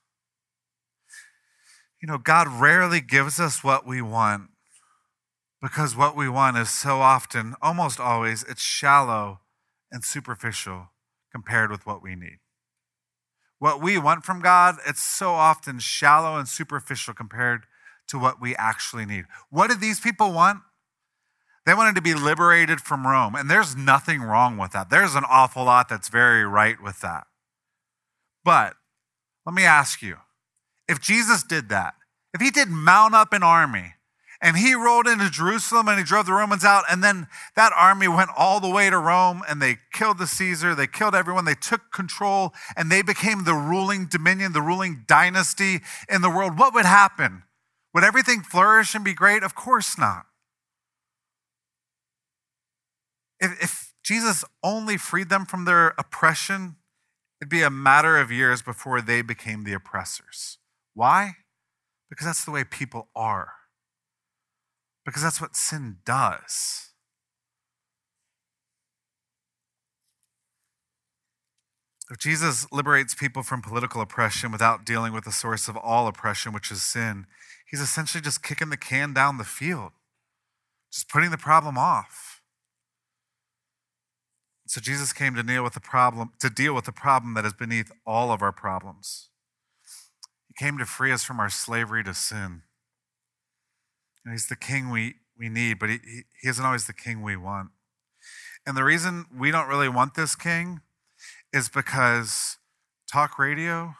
You 2.04 2.08
know, 2.08 2.18
God 2.18 2.48
rarely 2.48 3.00
gives 3.00 3.40
us 3.40 3.64
what 3.64 3.86
we 3.86 4.02
want 4.02 4.50
because 5.62 5.96
what 5.96 6.14
we 6.14 6.28
want 6.28 6.58
is 6.58 6.68
so 6.68 7.00
often, 7.00 7.54
almost 7.62 7.98
always, 7.98 8.42
it's 8.42 8.60
shallow 8.60 9.40
and 9.90 10.04
superficial 10.04 10.90
compared 11.32 11.70
with 11.70 11.86
what 11.86 12.02
we 12.02 12.14
need. 12.14 12.40
What 13.58 13.80
we 13.80 13.96
want 13.96 14.22
from 14.22 14.42
God, 14.42 14.76
it's 14.86 15.02
so 15.02 15.30
often 15.30 15.78
shallow 15.78 16.36
and 16.36 16.46
superficial 16.46 17.14
compared 17.14 17.62
to 18.08 18.18
what 18.18 18.38
we 18.38 18.54
actually 18.56 19.06
need. 19.06 19.24
What 19.48 19.70
did 19.70 19.80
these 19.80 19.98
people 19.98 20.30
want? 20.30 20.58
They 21.64 21.72
wanted 21.72 21.94
to 21.94 22.02
be 22.02 22.12
liberated 22.12 22.82
from 22.82 23.06
Rome, 23.06 23.34
and 23.34 23.50
there's 23.50 23.74
nothing 23.74 24.20
wrong 24.20 24.58
with 24.58 24.72
that. 24.72 24.90
There's 24.90 25.14
an 25.14 25.24
awful 25.26 25.64
lot 25.64 25.88
that's 25.88 26.10
very 26.10 26.44
right 26.44 26.76
with 26.82 27.00
that. 27.00 27.28
But 28.44 28.74
let 29.46 29.54
me 29.54 29.64
ask 29.64 30.02
you 30.02 30.18
if 30.88 31.00
Jesus 31.00 31.42
did 31.42 31.68
that, 31.68 31.94
if 32.32 32.40
he 32.40 32.50
did 32.50 32.68
mount 32.68 33.14
up 33.14 33.32
an 33.32 33.42
army 33.42 33.94
and 34.44 34.58
he 34.58 34.74
rolled 34.74 35.06
into 35.06 35.30
Jerusalem 35.30 35.88
and 35.88 35.98
he 35.98 36.04
drove 36.04 36.26
the 36.26 36.32
Romans 36.34 36.64
out. 36.64 36.84
And 36.90 37.02
then 37.02 37.28
that 37.56 37.72
army 37.74 38.08
went 38.08 38.28
all 38.36 38.60
the 38.60 38.68
way 38.68 38.90
to 38.90 38.98
Rome 38.98 39.42
and 39.48 39.62
they 39.62 39.78
killed 39.92 40.18
the 40.18 40.26
Caesar. 40.26 40.74
They 40.74 40.86
killed 40.86 41.14
everyone. 41.14 41.46
They 41.46 41.54
took 41.54 41.90
control 41.92 42.52
and 42.76 42.92
they 42.92 43.00
became 43.00 43.44
the 43.44 43.54
ruling 43.54 44.06
dominion, 44.06 44.52
the 44.52 44.60
ruling 44.60 45.04
dynasty 45.08 45.80
in 46.10 46.20
the 46.20 46.28
world. 46.28 46.58
What 46.58 46.74
would 46.74 46.84
happen? 46.84 47.44
Would 47.94 48.04
everything 48.04 48.42
flourish 48.42 48.94
and 48.94 49.02
be 49.02 49.14
great? 49.14 49.42
Of 49.42 49.54
course 49.54 49.96
not. 49.96 50.26
If, 53.40 53.62
if 53.62 53.94
Jesus 54.02 54.44
only 54.62 54.98
freed 54.98 55.30
them 55.30 55.46
from 55.46 55.64
their 55.64 55.94
oppression, 55.96 56.76
it'd 57.40 57.48
be 57.48 57.62
a 57.62 57.70
matter 57.70 58.18
of 58.18 58.30
years 58.30 58.60
before 58.60 59.00
they 59.00 59.22
became 59.22 59.64
the 59.64 59.72
oppressors. 59.72 60.58
Why? 60.94 61.32
Because 62.08 62.26
that's 62.26 62.44
the 62.44 62.50
way 62.50 62.64
people 62.64 63.08
are. 63.14 63.52
Because 65.04 65.22
that's 65.22 65.40
what 65.40 65.56
sin 65.56 65.98
does. 66.06 66.90
If 72.10 72.18
Jesus 72.18 72.66
liberates 72.70 73.14
people 73.14 73.42
from 73.42 73.62
political 73.62 74.00
oppression 74.00 74.52
without 74.52 74.84
dealing 74.84 75.12
with 75.12 75.24
the 75.24 75.32
source 75.32 75.68
of 75.68 75.76
all 75.76 76.06
oppression, 76.06 76.52
which 76.52 76.70
is 76.70 76.82
sin, 76.82 77.26
he's 77.68 77.80
essentially 77.80 78.20
just 78.20 78.42
kicking 78.42 78.70
the 78.70 78.76
can 78.76 79.12
down 79.14 79.38
the 79.38 79.44
field, 79.44 79.92
just 80.92 81.08
putting 81.08 81.30
the 81.30 81.38
problem 81.38 81.78
off. 81.78 82.42
So 84.66 84.80
Jesus 84.80 85.12
came 85.12 85.34
to 85.34 85.42
deal 85.42 85.64
with 85.64 85.74
the 85.74 85.80
problem, 85.80 86.32
to 86.40 86.50
deal 86.50 86.74
with 86.74 86.84
the 86.84 86.92
problem 86.92 87.34
that 87.34 87.44
is 87.44 87.52
beneath 87.52 87.90
all 88.06 88.30
of 88.30 88.42
our 88.42 88.52
problems. 88.52 89.30
He 90.56 90.64
came 90.64 90.78
to 90.78 90.86
free 90.86 91.12
us 91.12 91.24
from 91.24 91.40
our 91.40 91.50
slavery 91.50 92.04
to 92.04 92.14
sin. 92.14 92.62
And 94.24 94.32
he's 94.32 94.46
the 94.46 94.56
king 94.56 94.90
we, 94.90 95.16
we 95.38 95.48
need, 95.48 95.78
but 95.78 95.90
he, 95.90 95.98
he 96.40 96.48
isn't 96.48 96.64
always 96.64 96.86
the 96.86 96.92
king 96.92 97.22
we 97.22 97.36
want. 97.36 97.70
And 98.66 98.76
the 98.76 98.84
reason 98.84 99.26
we 99.36 99.50
don't 99.50 99.68
really 99.68 99.88
want 99.88 100.14
this 100.14 100.34
king 100.34 100.80
is 101.52 101.68
because 101.68 102.56
talk 103.10 103.38
radio, 103.38 103.94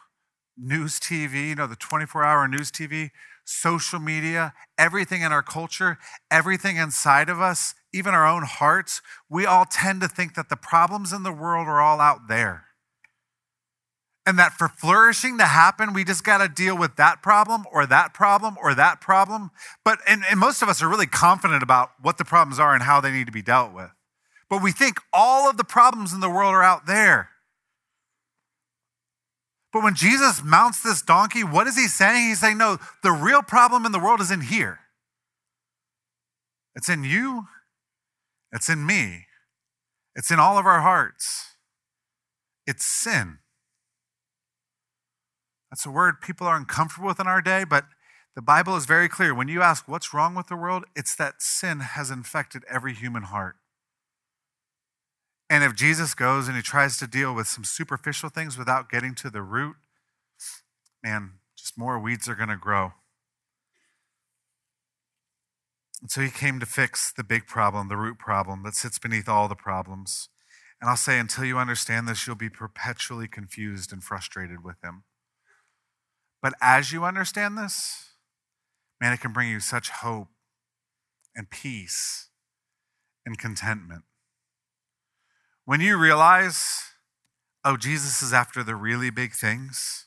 news 0.57 0.99
TV, 0.99 1.49
you 1.49 1.55
know, 1.55 1.67
the 1.67 1.75
24 1.75 2.23
hour 2.23 2.47
news 2.47 2.71
TV, 2.71 3.11
social 3.43 3.99
media, 3.99 4.53
everything 4.77 5.21
in 5.21 5.31
our 5.31 5.43
culture, 5.43 5.99
everything 6.31 6.77
inside 6.77 7.29
of 7.29 7.39
us, 7.39 7.75
even 7.93 8.13
our 8.13 8.27
own 8.27 8.43
hearts, 8.43 9.01
we 9.29 9.45
all 9.45 9.65
tend 9.65 10.01
to 10.01 10.07
think 10.07 10.33
that 10.33 10.49
the 10.49 10.55
problems 10.55 11.13
in 11.13 11.23
the 11.23 11.31
world 11.31 11.67
are 11.67 11.79
all 11.79 12.01
out 12.01 12.27
there. 12.27 12.64
And 14.25 14.39
that 14.39 14.53
for 14.53 14.67
flourishing 14.67 15.37
to 15.37 15.45
happen, 15.45 15.93
we 15.93 16.03
just 16.03 16.23
got 16.23 16.39
to 16.39 16.47
deal 16.47 16.75
with 16.75 16.95
that 16.95 17.21
problem 17.21 17.65
or 17.71 17.85
that 17.85 18.13
problem 18.13 18.57
or 18.61 18.73
that 18.73 18.99
problem. 18.99 19.51
But, 19.83 19.99
and, 20.07 20.23
and 20.29 20.39
most 20.39 20.63
of 20.63 20.69
us 20.69 20.81
are 20.81 20.89
really 20.89 21.05
confident 21.05 21.61
about 21.61 21.91
what 22.01 22.17
the 22.17 22.25
problems 22.25 22.59
are 22.59 22.73
and 22.73 22.81
how 22.81 22.99
they 22.99 23.11
need 23.11 23.27
to 23.27 23.31
be 23.31 23.43
dealt 23.43 23.71
with. 23.71 23.91
But 24.49 24.63
we 24.63 24.71
think 24.71 24.97
all 25.13 25.49
of 25.49 25.57
the 25.57 25.63
problems 25.63 26.11
in 26.11 26.21
the 26.21 26.29
world 26.29 26.53
are 26.53 26.63
out 26.63 26.87
there. 26.87 27.29
But 29.71 29.83
when 29.83 29.93
Jesus 29.93 30.41
mounts 30.43 30.81
this 30.81 31.01
donkey, 31.01 31.43
what 31.43 31.67
is 31.67 31.75
he 31.75 31.87
saying? 31.87 32.29
He's 32.29 32.39
saying, 32.39 32.57
no, 32.57 32.77
the 33.03 33.11
real 33.11 33.43
problem 33.43 33.85
in 33.85 33.91
the 33.91 33.99
world 33.99 34.21
is 34.21 34.31
in 34.31 34.41
here. 34.41 34.79
It's 36.75 36.89
in 36.89 37.03
you, 37.03 37.47
it's 38.51 38.69
in 38.69 38.85
me, 38.85 39.25
it's 40.15 40.31
in 40.31 40.39
all 40.39 40.57
of 40.57 40.65
our 40.65 40.81
hearts. 40.81 41.55
It's 42.65 42.85
sin. 42.85 43.39
That's 45.69 45.85
a 45.85 45.91
word 45.91 46.21
people 46.21 46.47
are 46.47 46.55
uncomfortable 46.55 47.07
with 47.07 47.19
in 47.19 47.27
our 47.27 47.41
day, 47.41 47.63
but 47.63 47.85
the 48.35 48.41
Bible 48.41 48.75
is 48.75 48.85
very 48.85 49.07
clear. 49.07 49.33
When 49.33 49.47
you 49.47 49.61
ask 49.61 49.87
what's 49.87 50.13
wrong 50.13 50.35
with 50.35 50.47
the 50.47 50.55
world, 50.55 50.85
it's 50.95 51.15
that 51.15 51.41
sin 51.41 51.79
has 51.79 52.11
infected 52.11 52.63
every 52.69 52.93
human 52.93 53.23
heart. 53.23 53.55
And 55.49 55.63
if 55.63 55.75
Jesus 55.75 56.13
goes 56.13 56.47
and 56.47 56.57
he 56.57 56.63
tries 56.63 56.97
to 56.97 57.07
deal 57.07 57.33
with 57.33 57.47
some 57.47 57.63
superficial 57.63 58.29
things 58.29 58.57
without 58.57 58.89
getting 58.89 59.15
to 59.15 59.29
the 59.29 59.41
root, 59.41 59.75
man, 61.03 61.33
just 61.55 61.77
more 61.77 61.99
weeds 61.99 62.27
are 62.27 62.35
going 62.35 62.49
to 62.49 62.57
grow. 62.57 62.93
And 66.01 66.11
so 66.11 66.21
he 66.21 66.29
came 66.29 66.59
to 66.59 66.65
fix 66.65 67.11
the 67.11 67.23
big 67.23 67.47
problem, 67.47 67.87
the 67.87 67.97
root 67.97 68.19
problem 68.19 68.63
that 68.63 68.75
sits 68.75 68.99
beneath 68.99 69.29
all 69.29 69.47
the 69.47 69.55
problems. 69.55 70.29
And 70.81 70.89
I'll 70.89 70.97
say, 70.97 71.17
until 71.19 71.45
you 71.45 71.57
understand 71.57 72.07
this, 72.07 72.27
you'll 72.27 72.35
be 72.35 72.49
perpetually 72.49 73.27
confused 73.27 73.93
and 73.93 74.03
frustrated 74.03 74.63
with 74.63 74.75
him. 74.83 75.03
But 76.45 76.53
as 76.61 76.91
you 76.91 77.05
understand 77.05 77.57
this, 77.57 78.11
man, 79.01 79.11
it 79.13 79.19
can 79.19 79.33
bring 79.33 79.49
you 79.49 79.59
such 79.59 79.89
hope 79.89 80.27
and 81.35 81.49
peace 81.49 82.27
and 83.25 83.35
contentment. 83.35 84.03
When 85.65 85.81
you 85.81 85.97
realize, 85.97 86.91
oh, 87.63 87.77
Jesus 87.77 88.21
is 88.21 88.31
after 88.31 88.63
the 88.63 88.75
really 88.75 89.09
big 89.09 89.33
things, 89.33 90.05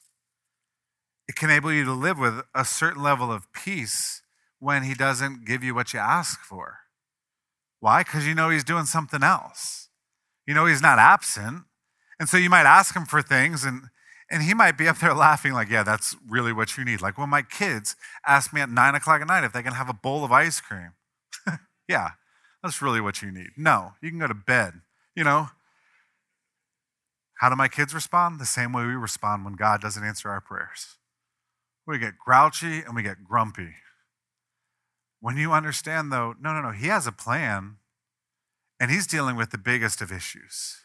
it 1.27 1.35
can 1.35 1.51
enable 1.51 1.73
you 1.73 1.85
to 1.85 1.93
live 1.93 2.21
with 2.21 2.43
a 2.55 2.65
certain 2.65 3.03
level 3.03 3.33
of 3.33 3.53
peace 3.53 4.23
when 4.61 4.85
he 4.85 4.95
doesn't 4.95 5.45
give 5.45 5.65
you 5.65 5.75
what 5.75 5.93
you 5.93 5.99
ask 5.99 6.39
for. 6.43 6.77
Why? 7.81 8.05
Because 8.05 8.29
you 8.29 8.37
know 8.37 8.51
he's 8.51 8.63
doing 8.63 8.85
something 8.85 9.25
else. 9.25 9.89
You 10.47 10.55
know 10.55 10.67
he's 10.67 10.83
not 10.83 11.01
absent. 11.01 11.65
And 12.21 12.29
so 12.29 12.37
you 12.37 12.49
might 12.49 12.65
ask 12.65 12.95
him 12.95 13.07
for 13.07 13.23
things 13.23 13.65
and 13.65 13.89
and 14.31 14.43
he 14.43 14.53
might 14.55 14.77
be 14.77 14.89
up 14.89 14.99
there 14.99 15.15
laughing, 15.15 15.53
like, 15.53 15.71
yeah, 15.71 15.83
that's 15.83 16.17
really 16.29 16.53
what 16.53 16.77
you 16.77 16.85
need. 16.85 17.01
Like 17.01 17.17
when 17.17 17.31
my 17.31 17.43
kids 17.43 17.97
ask 18.27 18.53
me 18.53 18.61
at 18.61 18.69
nine 18.69 18.95
o'clock 18.95 19.21
at 19.21 19.27
night 19.27 19.45
if 19.45 19.53
they 19.53 19.63
can 19.63 19.73
have 19.73 19.89
a 19.89 19.95
bowl 19.95 20.25
of 20.25 20.33
ice 20.33 20.61
cream. 20.61 20.93
yeah, 21.89 22.11
that's 22.63 22.83
really 22.83 23.01
what 23.01 23.23
you 23.23 23.31
need. 23.31 23.51
No, 23.57 23.95
you 24.03 24.11
can 24.11 24.19
go 24.19 24.27
to 24.27 24.35
bed. 24.35 24.75
You 25.15 25.25
know, 25.25 25.49
how 27.39 27.49
do 27.49 27.57
my 27.57 27.69
kids 27.69 27.95
respond? 27.95 28.39
The 28.39 28.47
same 28.47 28.73
way 28.73 28.85
we 28.85 28.95
respond 28.95 29.45
when 29.45 29.55
God 29.55 29.81
doesn't 29.81 30.05
answer 30.05 30.29
our 30.29 30.41
prayers. 30.41 30.97
We 31.87 31.99
get 31.99 32.19
grouchy 32.19 32.81
and 32.81 32.95
we 32.95 33.03
get 33.03 33.25
grumpy. 33.25 33.75
When 35.21 35.37
you 35.37 35.53
understand, 35.53 36.13
though, 36.13 36.35
no, 36.41 36.53
no, 36.53 36.61
no, 36.61 36.71
He 36.71 36.89
has 36.89 37.07
a 37.07 37.13
plan 37.13 37.77
and 38.79 38.91
He's 38.91 39.07
dealing 39.07 39.37
with 39.37 39.51
the 39.51 39.59
biggest 39.59 40.03
of 40.03 40.13
issues. 40.13 40.81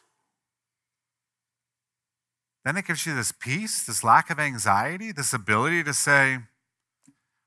Then 2.65 2.77
it 2.77 2.87
gives 2.87 3.05
you 3.05 3.13
this 3.13 3.31
peace, 3.31 3.83
this 3.83 4.03
lack 4.03 4.29
of 4.29 4.39
anxiety, 4.39 5.11
this 5.11 5.33
ability 5.33 5.83
to 5.83 5.93
say, 5.93 6.39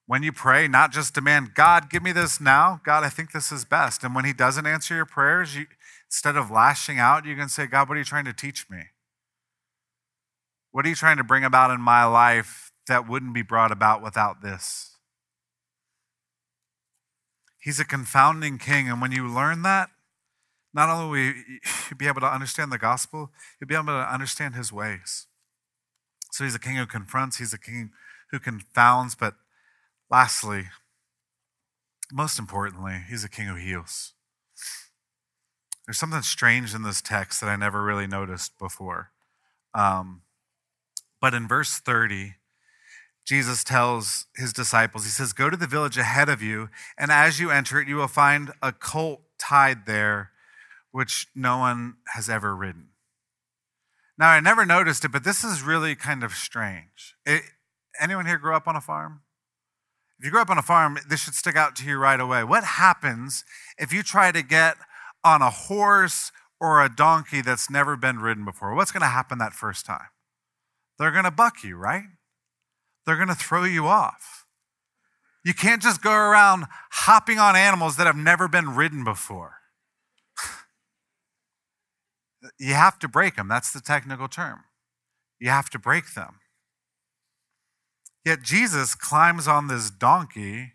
when 0.06 0.22
you 0.22 0.30
pray, 0.30 0.68
not 0.68 0.92
just 0.92 1.14
demand, 1.14 1.54
God, 1.54 1.90
give 1.90 2.02
me 2.02 2.12
this 2.12 2.40
now. 2.40 2.80
God, 2.84 3.02
I 3.02 3.08
think 3.08 3.32
this 3.32 3.50
is 3.50 3.64
best. 3.64 4.04
And 4.04 4.14
when 4.14 4.24
He 4.24 4.32
doesn't 4.32 4.66
answer 4.66 4.94
your 4.94 5.06
prayers, 5.06 5.56
you, 5.56 5.66
Instead 6.08 6.36
of 6.36 6.50
lashing 6.50 6.98
out, 6.98 7.26
you 7.26 7.36
can 7.36 7.48
say, 7.48 7.66
God, 7.66 7.88
what 7.88 7.96
are 7.96 7.98
you 7.98 8.04
trying 8.04 8.24
to 8.26 8.32
teach 8.32 8.70
me? 8.70 8.84
What 10.70 10.86
are 10.86 10.88
you 10.88 10.94
trying 10.94 11.16
to 11.16 11.24
bring 11.24 11.44
about 11.44 11.70
in 11.70 11.80
my 11.80 12.04
life 12.04 12.70
that 12.86 13.08
wouldn't 13.08 13.34
be 13.34 13.42
brought 13.42 13.72
about 13.72 14.02
without 14.02 14.40
this? 14.40 14.96
He's 17.58 17.80
a 17.80 17.84
confounding 17.84 18.58
king. 18.58 18.88
And 18.88 19.00
when 19.00 19.10
you 19.10 19.26
learn 19.26 19.62
that, 19.62 19.90
not 20.76 20.90
only 20.90 21.08
will 21.08 21.34
you 21.90 21.96
be 21.96 22.06
able 22.06 22.20
to 22.20 22.32
understand 22.32 22.70
the 22.70 22.78
gospel, 22.78 23.30
you'll 23.58 23.66
be 23.66 23.74
able 23.74 23.86
to 23.86 24.12
understand 24.12 24.54
his 24.54 24.70
ways. 24.70 25.26
So 26.30 26.44
he's 26.44 26.54
a 26.54 26.60
king 26.60 26.76
who 26.76 26.84
confronts, 26.84 27.38
he's 27.38 27.54
a 27.54 27.58
king 27.58 27.90
who 28.30 28.38
confounds, 28.38 29.14
but 29.14 29.34
lastly, 30.10 30.66
most 32.12 32.38
importantly, 32.38 33.00
he's 33.08 33.24
a 33.24 33.28
king 33.28 33.46
who 33.46 33.56
heals. 33.56 34.12
There's 35.86 35.98
something 35.98 36.20
strange 36.22 36.74
in 36.74 36.82
this 36.82 37.00
text 37.00 37.40
that 37.40 37.48
I 37.48 37.56
never 37.56 37.82
really 37.82 38.06
noticed 38.06 38.58
before. 38.58 39.12
Um, 39.72 40.22
but 41.22 41.32
in 41.32 41.48
verse 41.48 41.78
30, 41.78 42.34
Jesus 43.24 43.64
tells 43.64 44.26
his 44.36 44.52
disciples, 44.52 45.04
He 45.04 45.10
says, 45.10 45.32
Go 45.32 45.48
to 45.48 45.56
the 45.56 45.66
village 45.66 45.96
ahead 45.96 46.28
of 46.28 46.42
you, 46.42 46.68
and 46.98 47.10
as 47.10 47.40
you 47.40 47.50
enter 47.50 47.80
it, 47.80 47.88
you 47.88 47.96
will 47.96 48.08
find 48.08 48.52
a 48.62 48.72
colt 48.72 49.22
tied 49.38 49.86
there, 49.86 50.32
which 50.96 51.26
no 51.34 51.58
one 51.58 51.96
has 52.14 52.30
ever 52.30 52.56
ridden. 52.56 52.88
Now, 54.16 54.30
I 54.30 54.40
never 54.40 54.64
noticed 54.64 55.04
it, 55.04 55.12
but 55.12 55.24
this 55.24 55.44
is 55.44 55.60
really 55.60 55.94
kind 55.94 56.24
of 56.24 56.32
strange. 56.32 57.14
It, 57.26 57.42
anyone 58.00 58.24
here 58.24 58.38
grew 58.38 58.56
up 58.56 58.66
on 58.66 58.76
a 58.76 58.80
farm? 58.80 59.20
If 60.18 60.24
you 60.24 60.30
grew 60.30 60.40
up 60.40 60.48
on 60.48 60.56
a 60.56 60.62
farm, 60.62 60.96
this 61.06 61.20
should 61.20 61.34
stick 61.34 61.54
out 61.54 61.76
to 61.76 61.84
you 61.84 61.98
right 61.98 62.18
away. 62.18 62.44
What 62.44 62.64
happens 62.64 63.44
if 63.76 63.92
you 63.92 64.02
try 64.02 64.32
to 64.32 64.40
get 64.40 64.78
on 65.22 65.42
a 65.42 65.50
horse 65.50 66.32
or 66.62 66.82
a 66.82 66.88
donkey 66.88 67.42
that's 67.42 67.68
never 67.68 67.98
been 67.98 68.20
ridden 68.20 68.46
before, 68.46 68.74
what's 68.74 68.90
going 68.90 69.02
to 69.02 69.06
happen 69.06 69.36
that 69.36 69.52
first 69.52 69.84
time? 69.84 70.08
They're 70.98 71.12
going 71.12 71.24
to 71.24 71.30
buck 71.30 71.62
you, 71.62 71.76
right? 71.76 72.04
They're 73.04 73.16
going 73.16 73.28
to 73.28 73.34
throw 73.34 73.64
you 73.64 73.86
off. 73.86 74.46
You 75.44 75.52
can't 75.52 75.82
just 75.82 76.00
go 76.00 76.14
around 76.14 76.64
hopping 76.90 77.38
on 77.38 77.54
animals 77.54 77.98
that 77.98 78.06
have 78.06 78.16
never 78.16 78.48
been 78.48 78.74
ridden 78.74 79.04
before. 79.04 79.55
You 82.58 82.74
have 82.74 82.98
to 83.00 83.08
break 83.08 83.36
them. 83.36 83.48
That's 83.48 83.72
the 83.72 83.80
technical 83.80 84.28
term. 84.28 84.60
You 85.38 85.50
have 85.50 85.70
to 85.70 85.78
break 85.78 86.14
them. 86.14 86.40
Yet 88.24 88.42
Jesus 88.42 88.94
climbs 88.94 89.46
on 89.46 89.68
this 89.68 89.90
donkey 89.90 90.72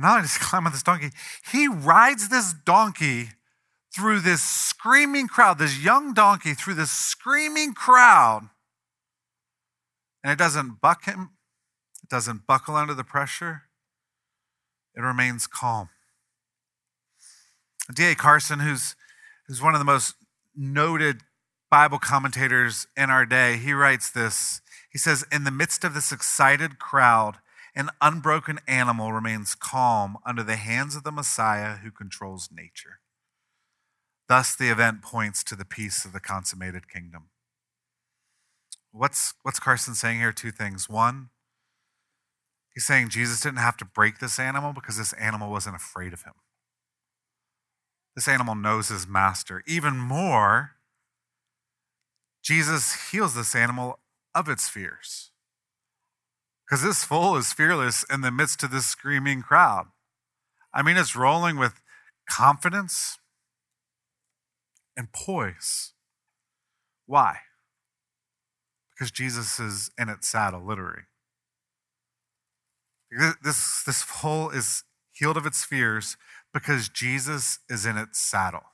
and 0.00 0.06
not 0.06 0.12
only 0.12 0.22
does 0.22 0.36
he 0.36 0.40
climb 0.44 0.64
on 0.64 0.72
this 0.72 0.82
donkey, 0.82 1.10
he 1.52 1.68
rides 1.68 2.30
this 2.30 2.54
donkey 2.54 3.28
through 3.94 4.20
this 4.20 4.42
screaming 4.42 5.28
crowd, 5.28 5.58
this 5.58 5.78
young 5.78 6.14
donkey 6.14 6.54
through 6.54 6.72
this 6.72 6.90
screaming 6.90 7.74
crowd. 7.74 8.48
And 10.24 10.32
it 10.32 10.38
doesn't 10.38 10.80
buck 10.80 11.04
him, 11.04 11.30
it 12.02 12.08
doesn't 12.08 12.46
buckle 12.46 12.76
under 12.76 12.94
the 12.94 13.04
pressure, 13.04 13.64
it 14.94 15.02
remains 15.02 15.46
calm. 15.46 15.90
D.A. 17.94 18.14
Carson, 18.14 18.60
who's, 18.60 18.96
who's 19.46 19.60
one 19.60 19.74
of 19.74 19.80
the 19.80 19.84
most 19.84 20.14
noted 20.56 21.22
Bible 21.70 21.98
commentators 21.98 22.86
in 22.96 23.10
our 23.10 23.24
day, 23.24 23.56
he 23.56 23.72
writes 23.72 24.10
this. 24.10 24.60
He 24.90 24.98
says, 24.98 25.24
In 25.30 25.44
the 25.44 25.50
midst 25.50 25.84
of 25.84 25.94
this 25.94 26.10
excited 26.10 26.78
crowd, 26.78 27.36
an 27.74 27.90
unbroken 28.00 28.58
animal 28.66 29.12
remains 29.12 29.54
calm 29.54 30.18
under 30.26 30.42
the 30.42 30.56
hands 30.56 30.96
of 30.96 31.04
the 31.04 31.12
Messiah 31.12 31.76
who 31.76 31.92
controls 31.92 32.48
nature. 32.52 33.00
Thus, 34.28 34.54
the 34.56 34.70
event 34.70 35.02
points 35.02 35.44
to 35.44 35.56
the 35.56 35.64
peace 35.64 36.04
of 36.04 36.12
the 36.12 36.20
consummated 36.20 36.88
kingdom. 36.88 37.30
What's, 38.92 39.34
what's 39.42 39.60
Carson 39.60 39.94
saying 39.94 40.18
here? 40.18 40.32
Two 40.32 40.50
things. 40.50 40.88
One, 40.88 41.30
he's 42.74 42.86
saying 42.86 43.10
Jesus 43.10 43.40
didn't 43.40 43.58
have 43.58 43.76
to 43.78 43.84
break 43.84 44.18
this 44.18 44.38
animal 44.38 44.72
because 44.72 44.98
this 44.98 45.12
animal 45.12 45.50
wasn't 45.50 45.76
afraid 45.76 46.12
of 46.12 46.22
him. 46.22 46.34
This 48.14 48.28
animal 48.28 48.54
knows 48.54 48.88
his 48.88 49.06
master. 49.06 49.62
Even 49.66 49.96
more, 49.96 50.72
Jesus 52.42 53.10
heals 53.10 53.34
this 53.34 53.54
animal 53.54 53.98
of 54.34 54.48
its 54.48 54.68
fears. 54.68 55.30
Because 56.64 56.82
this 56.82 57.04
foal 57.04 57.36
is 57.36 57.52
fearless 57.52 58.04
in 58.12 58.20
the 58.20 58.30
midst 58.30 58.62
of 58.62 58.70
this 58.70 58.86
screaming 58.86 59.42
crowd. 59.42 59.86
I 60.72 60.82
mean, 60.82 60.96
it's 60.96 61.16
rolling 61.16 61.56
with 61.56 61.80
confidence 62.28 63.18
and 64.96 65.12
poise. 65.12 65.92
Why? 67.06 67.38
Because 68.90 69.10
Jesus 69.10 69.58
is 69.58 69.90
in 69.98 70.08
its 70.08 70.28
saddle, 70.28 70.64
literally. 70.64 71.02
This, 73.42 73.82
this 73.84 74.02
foal 74.02 74.50
is 74.50 74.84
healed 75.10 75.36
of 75.36 75.46
its 75.46 75.64
fears 75.64 76.16
because 76.52 76.88
Jesus 76.88 77.58
is 77.68 77.86
in 77.86 77.96
its 77.96 78.18
saddle. 78.18 78.64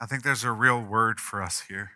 I 0.00 0.06
think 0.06 0.22
there's 0.22 0.44
a 0.44 0.52
real 0.52 0.80
word 0.80 1.20
for 1.20 1.42
us 1.42 1.64
here. 1.68 1.92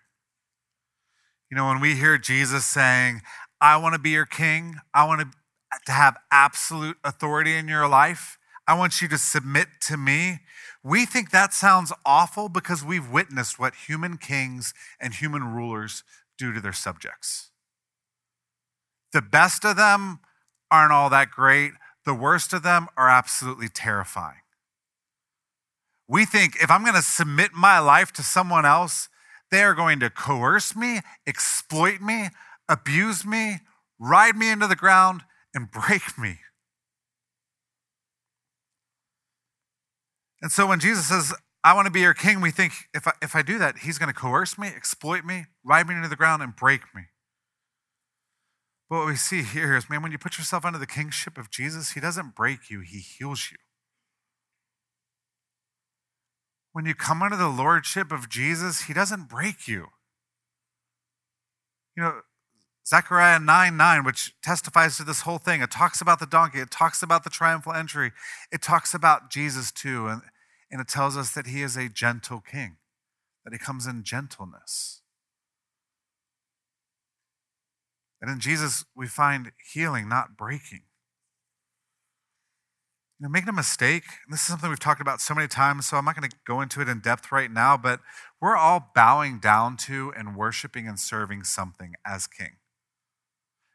You 1.51 1.57
know, 1.57 1.67
when 1.67 1.81
we 1.81 1.95
hear 1.95 2.19
Jesus 2.19 2.67
saying, 2.67 3.23
I 3.61 3.77
want 3.77 3.95
to 3.95 4.01
be 4.01 4.11
your 4.11 4.27
king, 4.27 4.77
I 4.93 5.07
want 5.07 5.23
to 5.87 5.93
have 5.93 6.17
absolute 6.31 6.97
authority 7.05 7.55
in 7.55 7.69
your 7.69 7.89
life, 7.89 8.39
I 8.67 8.75
want 8.75 9.03
you 9.03 9.09
to 9.09 9.19
submit 9.19 9.69
to 9.83 9.97
me. 9.97 10.41
We 10.83 11.05
think 11.05 11.31
that 11.31 11.53
sounds 11.53 11.93
awful 12.05 12.49
because 12.49 12.85
we've 12.85 13.11
witnessed 13.11 13.59
what 13.59 13.75
human 13.87 14.17
kings 14.17 14.73
and 15.01 15.15
human 15.15 15.45
rulers 15.45 16.03
do 16.39 16.53
to 16.53 16.61
their 16.61 16.73
subjects. 16.73 17.51
The 19.13 19.23
best 19.23 19.65
of 19.65 19.77
them 19.77 20.21
aren't 20.71 20.93
all 20.93 21.11
that 21.11 21.31
great, 21.31 21.73
the 22.05 22.15
worst 22.15 22.53
of 22.53 22.63
them 22.63 22.89
are 22.97 23.09
absolutely 23.09 23.69
terrifying. 23.69 24.43
We 26.07 26.25
think 26.25 26.57
if 26.61 26.71
I'm 26.71 26.83
going 26.83 26.95
to 26.95 27.03
submit 27.03 27.53
my 27.55 27.79
life 27.79 28.13
to 28.13 28.23
someone 28.23 28.67
else, 28.67 29.09
they 29.51 29.63
are 29.63 29.75
going 29.75 30.01
to 30.01 30.11
coerce 30.11 30.77
me, 30.77 31.01
exploit 31.27 32.01
me, 32.01 32.29
abuse 32.69 33.25
me, 33.25 33.61
ride 33.99 34.37
me 34.37 34.51
into 34.51 34.67
the 34.67 34.77
ground, 34.77 35.23
and 35.55 35.71
break 35.89 36.19
me. 36.19 36.41
And 40.43 40.53
so 40.53 40.67
when 40.67 40.79
Jesus 40.79 41.09
says, 41.09 41.33
I 41.63 41.73
want 41.73 41.87
to 41.87 41.91
be 41.91 42.01
your 42.01 42.13
king, 42.13 42.43
we 42.43 42.51
think 42.51 42.73
if 42.93 43.09
I, 43.09 43.13
if 43.23 43.35
I 43.35 43.41
do 43.41 43.59
that, 43.59 43.79
he's 43.79 43.97
going 43.97 44.13
to 44.13 44.19
coerce 44.19 44.59
me, 44.59 44.69
exploit 44.69 45.25
me, 45.25 45.47
ride 45.65 45.89
me 45.89 45.95
into 45.95 46.09
the 46.09 46.17
ground, 46.17 46.43
and 46.43 46.55
break 46.55 46.83
me. 46.95 47.05
What 48.95 49.07
we 49.09 49.17
see 49.17 49.43
here 49.43 49.77
is, 49.77 49.91
man, 49.91 50.03
when 50.03 50.13
you 50.13 50.19
put 50.19 50.39
yourself 50.39 50.65
under 50.65 50.79
the 50.79 50.87
kingship 50.87 51.37
of 51.37 51.51
Jesus, 51.51 51.91
he 51.91 52.01
doesn't 52.01 52.37
break 52.37 52.71
you, 52.71 52.79
he 52.81 52.99
heals 52.99 53.49
you. 53.51 53.57
When 56.73 56.87
you 56.87 56.95
come 56.95 57.21
under 57.21 57.37
the 57.37 57.49
lordship 57.49 58.13
of 58.13 58.29
Jesus, 58.29 58.83
he 58.83 58.95
doesn't 58.95 59.29
break 59.29 59.67
you. 59.67 59.89
You 61.97 62.05
know, 62.05 62.21
Zechariah 62.87 63.41
9 63.41 63.77
9, 63.77 64.05
which 64.05 64.33
testifies 64.43 64.97
to 64.97 65.03
this 65.03 65.23
whole 65.23 65.39
thing, 65.39 65.61
it 65.61 65.73
talks 65.73 66.01
about 66.01 66.21
the 66.21 66.27
donkey, 66.27 66.61
it 66.61 66.71
talks 66.71 67.03
about 67.03 67.25
the 67.25 67.31
triumphal 67.31 67.73
entry, 67.73 68.13
it 68.53 68.63
talks 68.63 68.95
about 68.95 69.29
Jesus 69.29 69.73
too, 69.73 70.07
and, 70.07 70.23
and 70.71 70.81
it 70.81 70.87
tells 70.87 71.17
us 71.17 71.33
that 71.33 71.49
he 71.49 71.63
is 71.63 71.77
a 71.77 71.89
gentle 71.89 72.41
king, 72.41 72.77
that 73.45 73.53
he 73.53 73.59
comes 73.59 73.89
in 73.89 74.05
gentleness. 74.05 75.01
And 78.25 78.33
in 78.33 78.41
Jesus, 78.41 78.87
we 78.97 79.07
find 79.07 79.53
healing, 79.75 80.09
not 80.09 80.35
breaking. 80.35 80.81
You 83.19 83.25
know, 83.25 83.29
make 83.29 83.45
no 83.45 83.53
mistake, 83.53 84.05
this 84.31 84.41
is 84.41 84.47
something 84.47 84.71
we've 84.71 84.81
talked 84.81 85.03
about 85.03 85.21
so 85.21 85.35
many 85.35 85.47
times, 85.47 85.87
so 85.87 85.99
I'm 85.99 86.07
not 86.07 86.17
going 86.17 86.31
to 86.31 86.37
go 86.47 86.63
into 86.63 86.81
it 86.81 86.89
in 86.89 87.01
depth 87.01 87.31
right 87.31 87.51
now, 87.51 87.77
but 87.77 88.01
we're 88.41 88.57
all 88.57 88.93
bowing 88.95 89.41
down 89.41 89.77
to 89.89 90.11
and 90.17 90.37
worshiping 90.37 90.89
and 90.89 90.99
serving 90.99 91.45
something 91.45 91.93
as 92.07 92.27
king. 92.27 92.57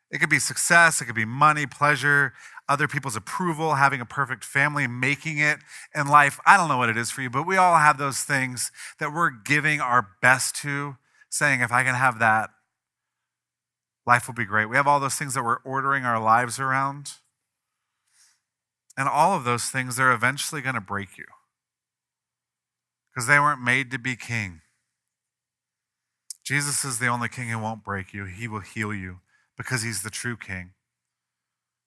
It 0.10 0.18
could 0.18 0.32
be 0.32 0.40
success, 0.40 1.00
it 1.00 1.06
could 1.06 1.14
be 1.14 1.26
money, 1.26 1.68
pleasure, 1.68 2.34
other 2.68 2.88
people's 2.88 3.16
approval, 3.16 3.76
having 3.76 4.02
a 4.02 4.06
perfect 4.06 4.44
family, 4.44 4.88
making 4.88 5.38
it 5.38 5.60
in 5.94 6.08
life. 6.08 6.40
I 6.44 6.58
don't 6.58 6.70
know 6.70 6.78
what 6.78 6.90
it 6.90 6.98
is 6.98 7.12
for 7.12 7.22
you, 7.22 7.30
but 7.30 7.46
we 7.46 7.56
all 7.56 7.78
have 7.78 8.00
those 8.00 8.24
things 8.24 8.72
that 8.98 9.14
we're 9.14 9.30
giving 9.30 9.80
our 9.80 10.08
best 10.24 10.56
to, 10.64 10.98
saying, 11.30 11.62
if 11.62 11.72
I 11.72 11.84
can 11.84 11.94
have 11.94 12.18
that, 12.18 12.50
life 14.10 14.28
will 14.28 14.34
be 14.34 14.44
great. 14.44 14.66
We 14.66 14.76
have 14.76 14.88
all 14.88 15.00
those 15.00 15.14
things 15.14 15.36
that 15.36 15.44
we're 15.44 15.62
ordering 15.64 16.04
our 16.04 16.20
lives 16.20 16.60
around. 16.60 17.12
And 18.98 19.08
all 19.08 19.38
of 19.38 19.44
those 19.44 19.66
things, 19.66 19.96
they're 19.96 20.12
eventually 20.12 20.62
going 20.62 20.74
to 20.74 20.82
break 20.82 21.16
you 21.16 21.28
because 23.10 23.28
they 23.28 23.40
weren't 23.40 23.62
made 23.62 23.92
to 23.92 24.00
be 24.00 24.16
king. 24.16 24.62
Jesus 26.44 26.84
is 26.84 26.98
the 26.98 27.06
only 27.06 27.30
king 27.30 27.50
who 27.50 27.60
won't 27.60 27.84
break 27.84 28.12
you, 28.12 28.26
he 28.26 28.48
will 28.48 28.62
heal 28.62 28.92
you 28.92 29.20
because 29.56 29.84
he's 29.84 30.02
the 30.02 30.10
true 30.10 30.36
king. 30.36 30.72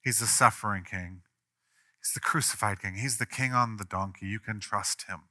He's 0.01 0.21
the 0.21 0.27
suffering 0.27 0.85
king. 0.89 1.23
He's 2.01 2.15
the 2.15 2.21
crucified 2.21 2.81
king. 2.81 2.95
He's 2.95 3.19
the 3.19 3.27
king 3.27 3.53
on 3.53 3.79
the 3.79 3.85
donkey. 3.85 4.27
You 4.27 4.39
can 4.39 4.61
trust 4.61 5.07
him. 5.09 5.23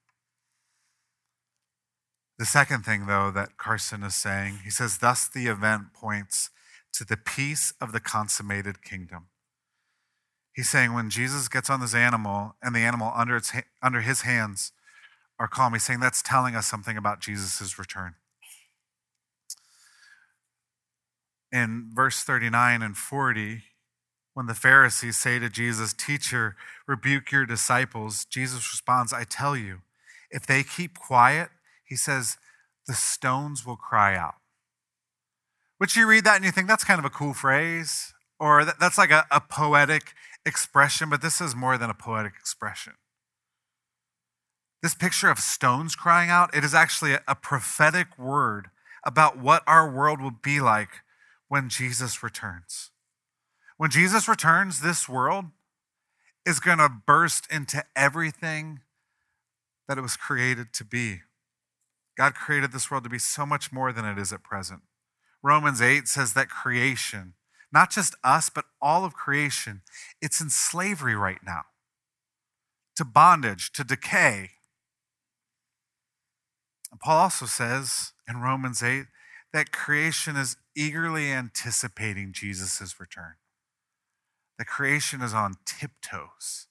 The 2.38 2.46
second 2.46 2.84
thing, 2.84 3.06
though, 3.06 3.32
that 3.32 3.58
Carson 3.58 4.04
is 4.04 4.16
saying, 4.16 4.60
he 4.66 4.70
says, 4.70 4.98
thus 4.98 5.30
the 5.30 5.48
event 5.48 5.94
points 5.94 6.50
to 6.94 7.06
the 7.06 7.18
peace 7.18 7.74
of 7.80 7.92
the 7.92 8.00
consummated 8.00 8.84
kingdom. 8.84 9.28
He's 10.54 10.70
saying 10.70 10.94
when 10.94 11.10
Jesus 11.10 11.48
gets 11.48 11.70
on 11.70 11.80
this 11.80 11.96
animal 11.96 12.56
and 12.62 12.76
the 12.76 12.80
animal 12.80 13.12
under, 13.16 13.38
its, 13.38 13.54
under 13.82 14.02
his 14.02 14.22
hands 14.22 14.74
are 15.40 15.48
calm, 15.48 15.74
he's 15.74 15.84
saying 15.84 16.02
that's 16.02 16.22
telling 16.22 16.56
us 16.56 16.68
something 16.68 16.98
about 16.98 17.22
Jesus' 17.22 17.80
return. 17.80 18.16
In 21.52 21.90
verse 21.94 22.24
39 22.24 22.82
and 22.82 22.98
40, 22.98 23.64
when 24.34 24.46
the 24.46 24.54
Pharisees 24.54 25.18
say 25.18 25.40
to 25.40 25.50
Jesus, 25.50 25.94
Teacher, 25.94 26.56
rebuke 26.88 27.32
your 27.32 27.46
disciples, 27.46 28.26
Jesus 28.26 28.72
responds, 28.72 29.12
I 29.12 29.24
tell 29.24 29.58
you, 29.58 29.80
if 30.30 30.46
they 30.46 30.64
keep 30.64 30.98
quiet, 30.98 31.50
he 31.84 31.96
says, 31.96 32.38
the 32.88 32.94
stones 32.94 33.66
will 33.66 33.76
cry 33.76 34.16
out. 34.16 34.36
Which 35.82 35.96
you 35.96 36.06
read 36.06 36.26
that 36.26 36.36
and 36.36 36.46
you 36.46 36.52
think 36.52 36.68
that's 36.68 36.84
kind 36.84 37.00
of 37.00 37.06
a 37.06 37.10
cool 37.10 37.34
phrase, 37.34 38.14
or 38.40 38.64
that's 38.64 39.00
like 39.00 39.10
a, 39.10 39.26
a 39.32 39.42
poetic 39.42 40.14
expression, 40.46 41.10
but 41.10 41.24
this 41.24 41.42
is 41.42 41.56
more 41.56 41.76
than 41.76 41.90
a 41.90 41.96
poetic 41.96 42.34
expression. 42.40 42.94
This 44.84 44.94
picture 44.94 45.32
of 45.32 45.40
stones 45.40 45.96
crying 45.96 46.30
out, 46.30 46.56
it 46.56 46.64
is 46.64 46.76
actually 46.76 47.14
a, 47.14 47.22
a 47.28 47.34
prophetic 47.34 48.20
word 48.20 48.68
about 49.04 49.40
what 49.40 49.64
our 49.66 49.92
world 49.92 50.22
will 50.22 50.30
be 50.30 50.62
like 50.62 51.00
when 51.48 51.68
Jesus 51.68 52.22
returns. 52.22 52.92
When 53.78 53.90
Jesus 53.90 54.28
returns, 54.28 54.82
this 54.82 55.10
world 55.10 55.46
is 56.46 56.60
going 56.60 56.78
to 56.78 56.90
burst 56.90 57.52
into 57.52 57.84
everything 57.96 58.82
that 59.88 59.98
it 59.98 60.02
was 60.02 60.16
created 60.16 60.74
to 60.74 60.86
be. 60.86 61.22
God 62.16 62.36
created 62.36 62.72
this 62.72 62.92
world 62.92 63.04
to 63.06 63.10
be 63.10 63.18
so 63.18 63.48
much 63.48 63.74
more 63.74 63.92
than 63.92 64.06
it 64.06 64.20
is 64.20 64.32
at 64.32 64.44
present. 64.44 64.82
Romans 65.44 65.82
8 65.82 66.08
says 66.08 66.34
that 66.34 66.50
creation, 66.50 67.34
not 67.72 67.90
just 67.92 68.16
us, 68.24 68.50
but 68.50 68.66
all 68.82 69.06
of 69.06 69.14
creation, 69.14 69.82
it's 70.22 70.42
in 70.42 70.50
slavery 70.50 71.16
right 71.16 71.40
now 71.46 71.64
to 72.96 73.06
bondage, 73.06 73.72
to 73.74 73.84
decay. 73.84 74.52
And 76.92 77.00
Paul 77.00 77.18
also 77.18 77.46
says 77.46 78.14
in 78.28 78.38
Romans 78.42 78.84
8 78.84 79.06
that 79.54 79.72
creation 79.72 80.36
is 80.36 80.58
eagerly 80.76 81.32
anticipating 81.32 82.32
Jesus' 82.34 83.00
return. 83.00 83.36
The 84.60 84.66
creation 84.66 85.22
is 85.22 85.34
on 85.34 85.56
tiptoes, 85.66 86.68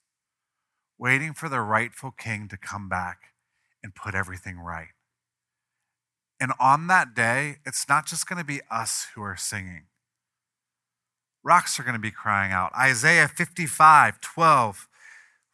waiting 0.99 1.33
for 1.33 1.49
the 1.49 1.61
rightful 1.61 2.13
king 2.13 2.47
to 2.49 2.57
come 2.57 2.89
back 2.89 3.33
and 3.83 3.95
put 3.95 4.15
everything 4.15 4.59
right. 4.59 4.89
And 6.41 6.53
on 6.59 6.87
that 6.87 7.15
day, 7.15 7.57
it's 7.67 7.87
not 7.89 8.07
just 8.07 8.27
going 8.27 8.39
to 8.39 8.45
be 8.45 8.63
us 8.71 9.09
who 9.15 9.23
are 9.23 9.37
singing. 9.37 9.83
Rocks 11.45 11.79
are 11.79 11.83
going 11.83 11.95
to 11.95 12.01
be 12.01 12.11
crying 12.11 12.51
out. 12.51 12.73
Isaiah 12.75 13.29
55, 13.29 14.21
12. 14.21 14.89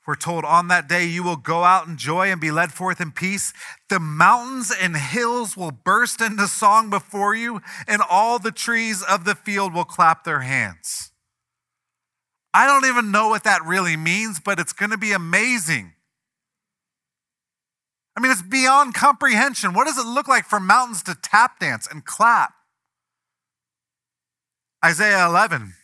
we're 0.07 0.15
told 0.15 0.45
on 0.45 0.69
that 0.69 0.89
day 0.89 1.05
you 1.05 1.25
will 1.25 1.37
go 1.37 1.65
out 1.65 1.89
in 1.89 1.97
joy 1.97 2.31
and 2.31 2.41
be 2.41 2.53
led 2.53 2.73
forth 2.73 3.01
in 3.01 3.11
peace. 3.11 3.53
The 3.89 3.99
mountains 3.99 4.73
and 4.73 4.97
hills 4.97 5.57
will 5.57 5.73
burst 5.73 6.21
into 6.21 6.47
song 6.47 6.91
before 6.91 7.35
you, 7.35 7.61
and 7.89 8.01
all 8.09 8.39
the 8.39 8.53
trees 8.53 9.03
of 9.03 9.25
the 9.25 9.35
field 9.35 9.75
will 9.75 9.85
clap 9.85 10.23
their 10.23 10.41
hands. 10.41 11.11
I 12.55 12.67
don't 12.67 12.87
even 12.87 13.11
know 13.11 13.29
what 13.29 13.45
that 13.45 13.65
really 13.65 13.97
means, 13.97 14.41
but 14.41 14.61
it's 14.61 14.73
going 14.73 14.91
to 14.91 14.99
be 14.99 15.13
amazing. 15.13 15.96
I 18.17 18.21
mean, 18.21 18.33
it's 18.33 18.43
beyond 18.43 18.95
comprehension. 18.95 19.75
What 19.75 19.87
does 19.87 19.99
it 19.99 20.07
look 20.07 20.27
like 20.27 20.47
for 20.47 20.59
mountains 20.59 21.03
to 21.05 21.15
tap 21.15 21.61
dance 21.61 21.87
and 21.87 22.05
clap? 22.05 22.55
Isaiah 24.83 25.27
11. 25.27 25.75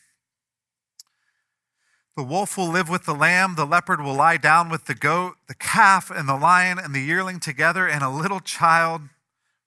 The 2.17 2.23
wolf 2.23 2.57
will 2.57 2.69
live 2.69 2.89
with 2.89 3.05
the 3.05 3.15
lamb, 3.15 3.55
the 3.57 3.65
leopard 3.65 4.01
will 4.01 4.15
lie 4.15 4.37
down 4.37 4.69
with 4.69 4.85
the 4.85 4.95
goat, 4.95 5.37
the 5.49 5.55
calf 5.55 6.11
and 6.11 6.29
the 6.29 6.37
lion 6.37 6.79
and 6.79 6.95
the 6.95 7.01
yearling 7.01 7.41
together, 7.41 7.89
and 7.89 8.05
a 8.05 8.11
little 8.11 8.41
child 8.41 9.03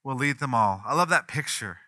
will 0.03 0.15
lead 0.15 0.39
them 0.39 0.53
all. 0.53 0.83
I 0.85 0.93
love 0.93 1.09
that 1.09 1.27
picture. 1.27 1.79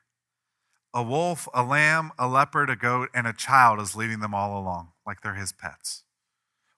A 0.95 1.03
wolf, 1.03 1.47
a 1.53 1.63
lamb, 1.63 2.11
a 2.17 2.27
leopard, 2.27 2.71
a 2.71 2.75
goat, 2.75 3.09
and 3.13 3.27
a 3.27 3.33
child 3.33 3.79
is 3.79 3.95
leading 3.95 4.19
them 4.19 4.33
all 4.33 4.59
along 4.59 4.89
like 5.05 5.21
they're 5.21 5.35
his 5.35 5.51
pets. 5.51 6.03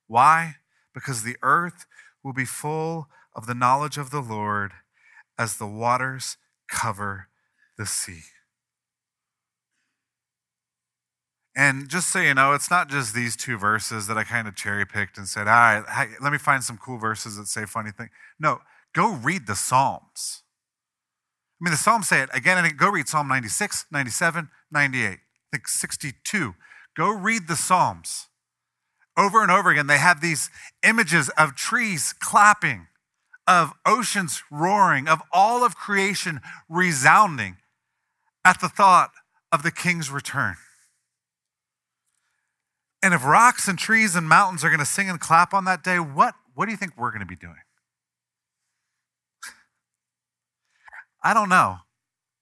Why? 0.08 0.56
Because 0.94 1.24
the 1.24 1.38
earth 1.42 1.86
will 2.22 2.34
be 2.34 2.46
full 2.46 3.08
of 3.36 3.46
the 3.46 3.54
knowledge 3.54 3.98
of 3.98 4.10
the 4.10 4.22
Lord 4.22 4.72
as 5.38 5.58
the 5.58 5.68
waters 5.68 6.38
cover 6.70 7.28
the 7.78 7.86
sea. 7.86 8.24
And 11.56 11.90
just 11.90 12.12
so 12.12 12.20
you 12.20 12.34
know, 12.34 12.54
it's 12.54 12.72
not 12.72 12.90
just 12.90 13.14
these 13.14 13.36
two 13.36 13.58
verses 13.58 14.08
that 14.08 14.18
I 14.18 14.24
kind 14.24 14.48
of 14.48 14.56
cherry 14.56 14.86
picked 14.86 15.18
and 15.18 15.28
said, 15.28 15.48
all 15.48 15.54
right, 15.54 16.08
let 16.22 16.32
me 16.32 16.38
find 16.38 16.64
some 16.64 16.78
cool 16.78 16.98
verses 16.98 17.36
that 17.38 17.48
say 17.48 17.66
funny 17.66 17.92
things. 17.92 18.12
No, 18.40 18.60
go 18.94 19.14
read 19.14 19.46
the 19.48 19.56
Psalms. 19.56 20.44
I 21.60 21.66
mean, 21.66 21.72
the 21.72 21.78
Psalms 21.78 22.08
say 22.08 22.22
it 22.22 22.30
again 22.34 22.58
and 22.58 22.66
again. 22.66 22.78
Go 22.78 22.90
read 22.90 23.10
Psalm 23.10 23.28
96, 23.28 23.88
97, 23.92 24.50
98, 24.72 25.06
I 25.06 25.18
think 25.52 25.68
62. 25.68 26.56
Go 26.96 27.10
read 27.10 27.48
the 27.50 27.58
Psalms. 27.58 28.28
Over 29.18 29.42
and 29.42 29.52
over 29.52 29.70
again, 29.70 29.88
they 29.88 29.98
have 29.98 30.22
these 30.22 30.50
images 30.82 31.30
of 31.38 31.56
trees 31.56 32.14
clapping, 32.14 32.88
of 33.50 33.74
oceans 33.84 34.44
roaring, 34.52 35.08
of 35.08 35.24
all 35.34 35.66
of 35.66 35.76
creation 35.76 36.40
resounding 36.70 37.58
at 38.46 38.62
the 38.62 38.70
thought 38.70 39.10
of 39.52 39.64
the 39.64 39.72
king's 39.72 40.12
return. 40.12 40.56
And 43.02 43.14
if 43.14 43.26
rocks 43.26 43.68
and 43.68 43.80
trees 43.80 44.16
and 44.16 44.30
mountains 44.30 44.64
are 44.64 44.70
going 44.70 44.80
to 44.80 44.86
sing 44.86 45.10
and 45.10 45.20
clap 45.20 45.54
on 45.54 45.66
that 45.66 45.84
day, 45.84 45.98
what, 45.98 46.36
what 46.54 46.66
do 46.66 46.72
you 46.72 46.78
think 46.78 46.94
we're 46.96 47.10
going 47.10 47.22
to 47.22 47.26
be 47.26 47.36
doing? 47.36 47.56
I 51.24 51.34
don't 51.34 51.50
know, 51.50 51.78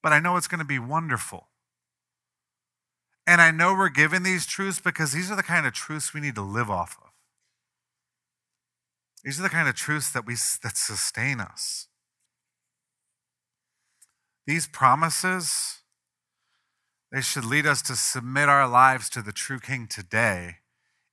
but 0.03 0.11
I 0.11 0.19
know 0.19 0.35
it's 0.35 0.47
going 0.47 0.59
to 0.59 0.65
be 0.65 0.79
wonderful. 0.79 1.47
And 3.25 3.41
I 3.41 3.51
know 3.51 3.73
we're 3.73 3.89
given 3.89 4.23
these 4.23 4.45
truths 4.45 4.79
because 4.79 5.13
these 5.13 5.31
are 5.31 5.35
the 5.35 5.43
kind 5.43 5.65
of 5.65 5.73
truths 5.73 6.13
we 6.13 6.19
need 6.21 6.35
to 6.35 6.41
live 6.41 6.69
off 6.69 6.97
of. 7.01 7.06
These 9.23 9.39
are 9.39 9.43
the 9.43 9.49
kind 9.49 9.67
of 9.67 9.75
truths 9.75 10.11
that 10.11 10.25
we 10.25 10.33
that 10.63 10.77
sustain 10.77 11.39
us. 11.39 11.87
These 14.45 14.67
promises 14.67 15.77
they 17.11 17.21
should 17.21 17.45
lead 17.45 17.65
us 17.65 17.81
to 17.83 17.95
submit 17.95 18.49
our 18.49 18.67
lives 18.67 19.09
to 19.11 19.21
the 19.21 19.31
true 19.31 19.59
King 19.59 19.87
today, 19.87 20.57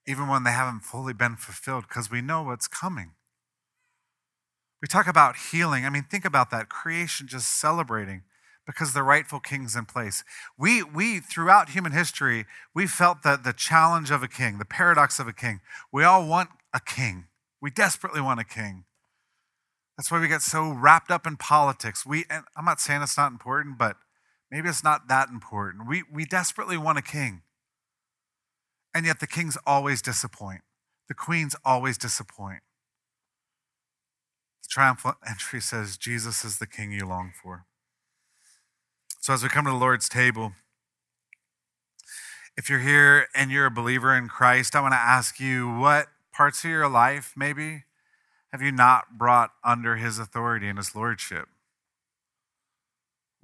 even 0.07 0.29
when 0.29 0.43
they 0.43 0.51
haven't 0.51 0.81
fully 0.81 1.13
been 1.13 1.37
fulfilled, 1.37 1.85
because 1.89 2.11
we 2.11 2.21
know 2.21 2.43
what's 2.43 2.67
coming. 2.67 3.13
We 4.83 4.89
talk 4.89 5.07
about 5.07 5.37
healing. 5.51 5.87
I 5.87 5.91
mean, 5.91 6.03
think 6.03 6.25
about 6.25 6.51
that 6.51 6.69
creation 6.69 7.27
just 7.27 7.59
celebrating 7.59 8.23
because 8.67 8.93
the 8.93 9.03
rightful 9.03 9.41
king's 9.41 9.77
in 9.77 9.85
place. 9.85 10.25
We, 10.59 10.83
we 10.83 11.21
throughout 11.21 11.71
human 11.71 11.93
history, 11.93 12.45
we 12.75 12.87
felt 12.87 13.23
that 13.23 13.45
the 13.45 13.53
challenge 13.53 14.11
of 14.11 14.23
a 14.23 14.29
king, 14.29 14.59
the 14.59 14.65
paradox 14.65 15.19
of 15.19 15.29
a 15.29 15.33
king. 15.33 15.61
We 15.93 16.03
all 16.03 16.27
want 16.27 16.51
a 16.73 16.81
king. 16.81 17.27
We 17.65 17.71
desperately 17.71 18.21
want 18.21 18.39
a 18.39 18.45
king. 18.45 18.85
That's 19.97 20.11
why 20.11 20.21
we 20.21 20.29
get 20.29 20.43
so 20.43 20.71
wrapped 20.71 21.11
up 21.11 21.27
in 21.27 21.37
politics. 21.37 22.05
We, 22.05 22.27
I'm 22.31 22.65
not 22.65 22.81
saying 22.81 23.03
it's 23.03 23.17
not 23.17 23.33
important, 23.33 23.79
but 23.79 23.97
Maybe 24.55 24.69
it's 24.69 24.85
not 24.85 25.09
that 25.09 25.31
important. 25.31 25.89
We, 25.89 26.05
we 26.13 26.25
desperately 26.25 26.77
want 26.77 26.97
a 26.97 27.03
king. 27.03 27.43
And 28.95 29.05
yet 29.05 29.19
the 29.19 29.27
kings 29.27 29.59
always 29.67 30.01
disappoint. 30.01 30.61
The 31.09 31.15
queens 31.15 31.57
always 31.65 31.99
disappoint. 31.99 32.61
The 34.63 34.69
triumphal 34.71 35.15
entry 35.29 35.61
says, 35.61 35.97
Jesus 35.97 36.45
is 36.45 36.59
the 36.59 36.69
king 36.69 36.93
you 36.93 37.05
long 37.05 37.33
for. 37.43 37.65
So 39.21 39.33
as 39.33 39.43
we 39.43 39.49
come 39.49 39.65
to 39.65 39.73
the 39.73 39.77
Lord's 39.77 40.09
table, 40.09 40.53
if 42.57 42.71
you're 42.71 42.79
here 42.79 43.27
and 43.35 43.51
you're 43.51 43.67
a 43.67 43.73
believer 43.73 44.17
in 44.17 44.29
Christ, 44.29 44.77
I 44.77 44.81
want 44.83 44.93
to 44.93 44.99
ask 44.99 45.41
you 45.41 45.69
what 45.69 46.07
parts 46.37 46.65
of 46.65 46.71
your 46.71 46.89
life 46.89 47.33
maybe 47.37 47.85
have 48.53 48.63
you 48.63 48.73
not 48.73 49.19
brought 49.19 49.51
under 49.65 49.97
his 49.97 50.19
authority 50.19 50.69
and 50.69 50.79
his 50.79 50.95
lordship? 50.95 51.49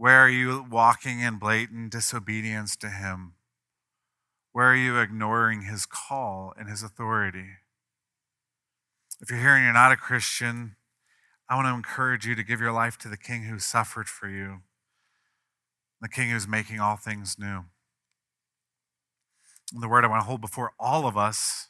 Where 0.01 0.20
are 0.20 0.30
you 0.30 0.64
walking 0.70 1.20
in 1.20 1.36
blatant 1.36 1.93
disobedience 1.93 2.74
to 2.76 2.88
Him? 2.88 3.34
Where 4.51 4.72
are 4.72 4.74
you 4.74 4.99
ignoring 4.99 5.64
His 5.64 5.84
call 5.84 6.55
and 6.59 6.70
His 6.70 6.82
authority? 6.82 7.49
If 9.20 9.28
you're 9.28 9.41
here 9.41 9.57
and 9.57 9.62
you're 9.62 9.74
not 9.74 9.93
a 9.93 9.99
Christian, 9.99 10.76
I 11.51 11.55
want 11.55 11.68
to 11.68 11.74
encourage 11.74 12.24
you 12.24 12.34
to 12.34 12.43
give 12.43 12.62
your 12.62 12.72
life 12.72 12.97
to 13.01 13.09
the 13.09 13.18
King 13.18 13.43
who 13.43 13.59
suffered 13.59 14.09
for 14.09 14.26
you, 14.26 14.61
the 16.01 16.09
King 16.09 16.30
who's 16.30 16.49
making 16.49 16.80
all 16.80 16.97
things 16.97 17.36
new. 17.38 17.64
And 19.74 19.82
the 19.82 19.88
word 19.88 20.07
I 20.07 20.09
want 20.09 20.22
to 20.22 20.26
hold 20.26 20.41
before 20.41 20.72
all 20.80 21.07
of 21.07 21.18
us 21.18 21.68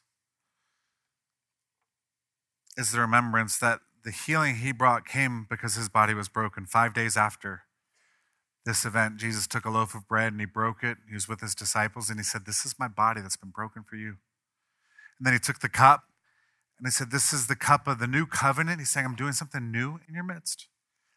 is 2.80 2.92
the 2.92 3.00
remembrance 3.00 3.58
that 3.58 3.80
the 4.02 4.10
healing 4.10 4.56
he 4.56 4.72
brought 4.72 5.06
came 5.06 5.46
because 5.48 5.74
his 5.74 5.88
body 5.88 6.14
was 6.14 6.28
broken 6.28 6.66
five 6.66 6.94
days 6.94 7.16
after 7.16 7.62
this 8.66 8.84
event, 8.84 9.16
Jesus 9.16 9.46
took 9.46 9.64
a 9.64 9.70
loaf 9.70 9.94
of 9.94 10.06
bread 10.06 10.32
and 10.32 10.40
he 10.40 10.46
broke 10.46 10.82
it. 10.82 10.98
He 11.08 11.14
was 11.14 11.28
with 11.28 11.40
his 11.40 11.54
disciples 11.54 12.10
and 12.10 12.18
he 12.18 12.24
said, 12.24 12.44
This 12.44 12.66
is 12.66 12.74
my 12.78 12.88
body 12.88 13.20
that's 13.20 13.36
been 13.36 13.50
broken 13.50 13.82
for 13.82 13.96
you. 13.96 14.16
And 15.18 15.26
then 15.26 15.32
he 15.32 15.38
took 15.38 15.60
the 15.60 15.68
cup 15.68 16.04
and 16.78 16.86
he 16.86 16.90
said, 16.90 17.10
This 17.10 17.32
is 17.32 17.46
the 17.46 17.56
cup 17.56 17.86
of 17.86 17.98
the 17.98 18.06
new 18.06 18.26
covenant. 18.26 18.80
He's 18.80 18.90
saying, 18.90 19.06
I'm 19.06 19.16
doing 19.16 19.32
something 19.32 19.70
new 19.70 19.98
in 20.06 20.14
your 20.14 20.24
midst. 20.24 20.68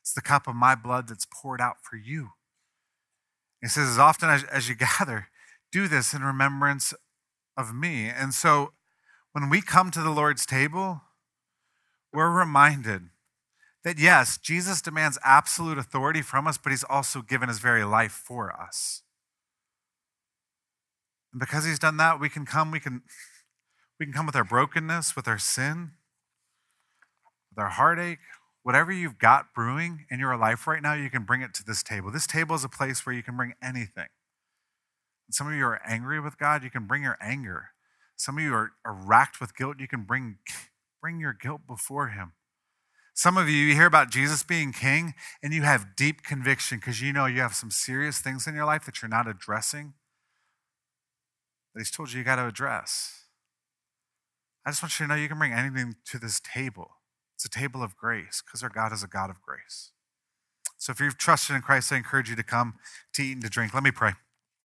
It's 0.01 0.14
the 0.14 0.22
cup 0.22 0.47
of 0.47 0.55
my 0.55 0.76
blood 0.76 1.07
that's 1.07 1.26
poured 1.26 1.61
out 1.61 1.78
for 1.82 1.97
you. 1.97 2.30
He 3.61 3.68
says, 3.68 3.89
As 3.89 3.99
often 3.99 4.30
as, 4.30 4.43
as 4.45 4.70
you 4.70 4.76
gather, 4.99 5.28
do 5.72 5.88
this 5.88 6.14
in 6.14 6.22
remembrance 6.22 6.93
of 7.57 7.74
me. 7.76 8.07
And 8.07 8.34
so 8.34 8.72
when 9.34 9.49
we 9.49 9.61
come 9.61 9.91
to 9.91 10.01
the 10.01 10.11
Lord's 10.11 10.45
table, 10.45 11.01
we're 12.14 12.32
reminded 12.32 13.03
that 13.84 13.99
yes, 13.99 14.38
Jesus 14.38 14.82
demands 14.82 15.18
absolute 15.24 15.78
authority 15.78 16.22
from 16.22 16.47
us, 16.47 16.57
but 16.57 16.72
he's 16.72 16.86
also 16.86 17.22
given 17.22 17.49
his 17.49 17.59
very 17.59 17.84
life 17.84 18.11
for 18.11 18.51
us. 18.51 19.01
And 21.34 21.39
because 21.39 21.66
he's 21.66 21.80
done 21.80 21.97
that, 21.97 22.20
we 22.20 22.30
can 22.30 22.45
come, 22.45 22.72
we 22.72 22.80
can, 22.80 23.01
we 23.99 24.05
can 24.05 24.14
come 24.14 24.26
with 24.26 24.36
our 24.36 24.43
brokenness, 24.43 25.16
with 25.16 25.28
our 25.28 25.39
sin, 25.39 25.91
with 27.49 27.61
our 27.61 27.72
heartache, 27.72 28.20
whatever 28.61 28.91
you've 28.91 29.20
got 29.20 29.53
brewing 29.53 30.05
in 30.09 30.20
your 30.20 30.38
life 30.38 30.66
right 30.66 30.82
now, 30.82 30.93
you 30.93 31.09
can 31.09 31.24
bring 31.24 31.41
it 31.41 31.53
to 31.55 31.66
this 31.66 31.84
table. 31.84 32.11
This 32.11 32.28
table 32.28 32.55
is 32.55 32.64
a 32.64 32.70
place 32.70 33.05
where 33.05 33.14
you 33.14 33.24
can 33.24 33.36
bring 33.36 33.53
anything. 33.61 34.07
And 35.28 35.34
some 35.34 35.47
of 35.47 35.53
you 35.53 35.66
are 35.66 35.82
angry 35.86 36.20
with 36.20 36.38
God, 36.38 36.64
you 36.64 36.70
can 36.70 36.88
bring 36.88 37.03
your 37.03 37.18
anger. 37.22 37.70
Some 38.16 38.38
of 38.38 38.43
you 38.43 38.53
are, 38.53 38.72
are 38.86 38.93
racked 38.93 39.41
with 39.41 39.55
guilt, 39.57 39.78
you 39.80 39.88
can 39.88 40.03
bring, 40.03 40.38
bring 41.04 41.20
your 41.20 41.34
guilt 41.34 41.62
before 41.68 42.08
him. 42.08 42.32
Some 43.14 43.38
of 43.38 43.49
you, 43.49 43.58
you 43.58 43.76
hear 43.76 43.86
about 43.86 44.10
Jesus 44.10 44.41
being 44.41 44.72
king 44.72 45.14
and 45.43 45.54
you 45.54 45.64
have 45.64 45.97
deep 45.97 46.24
conviction 46.24 46.80
because 46.80 47.01
you 47.01 47.12
know 47.12 47.26
you 47.26 47.41
have 47.41 47.54
some 47.54 47.70
serious 47.70 48.20
things 48.20 48.47
in 48.47 48.56
your 48.56 48.64
life 48.64 48.86
that 48.86 49.01
you're 49.01 49.10
not 49.10 49.28
addressing 49.28 49.95
that 51.74 51.82
he's 51.82 51.91
told 51.91 52.12
you 52.12 52.20
you 52.20 52.24
got 52.24 52.38
to 52.38 52.47
address. 52.47 53.26
I 54.66 54.70
just 54.70 54.82
want 54.82 54.97
you 54.97 55.06
to 55.06 55.10
know 55.10 55.20
you 55.20 55.28
can 55.28 55.38
bring 55.38 55.51
anything 55.51 55.95
to 56.06 56.18
this 56.18 56.39
table. 56.39 56.91
It's 57.36 57.43
a 57.43 57.49
table 57.49 57.84
of 57.84 57.97
grace 57.97 58.41
because 58.45 58.64
our 58.64 58.70
God 58.70 58.93
is 58.93 59.04
a 59.04 59.08
God 59.08 59.30
of 59.30 59.41
grace. 59.41 59.91
So 60.78 60.91
if 60.91 61.01
you've 61.01 61.18
trusted 61.18 61.56
in 61.56 61.62
Christ, 61.62 61.91
I 61.91 61.97
encourage 61.97 62.30
you 62.30 62.36
to 62.38 62.43
come 62.43 62.76
to 63.14 63.24
eat 63.24 63.34
and 63.34 63.43
to 63.43 63.49
drink. 63.49 63.74
Let 63.74 63.84
me 63.84 63.91
pray. 63.91 64.14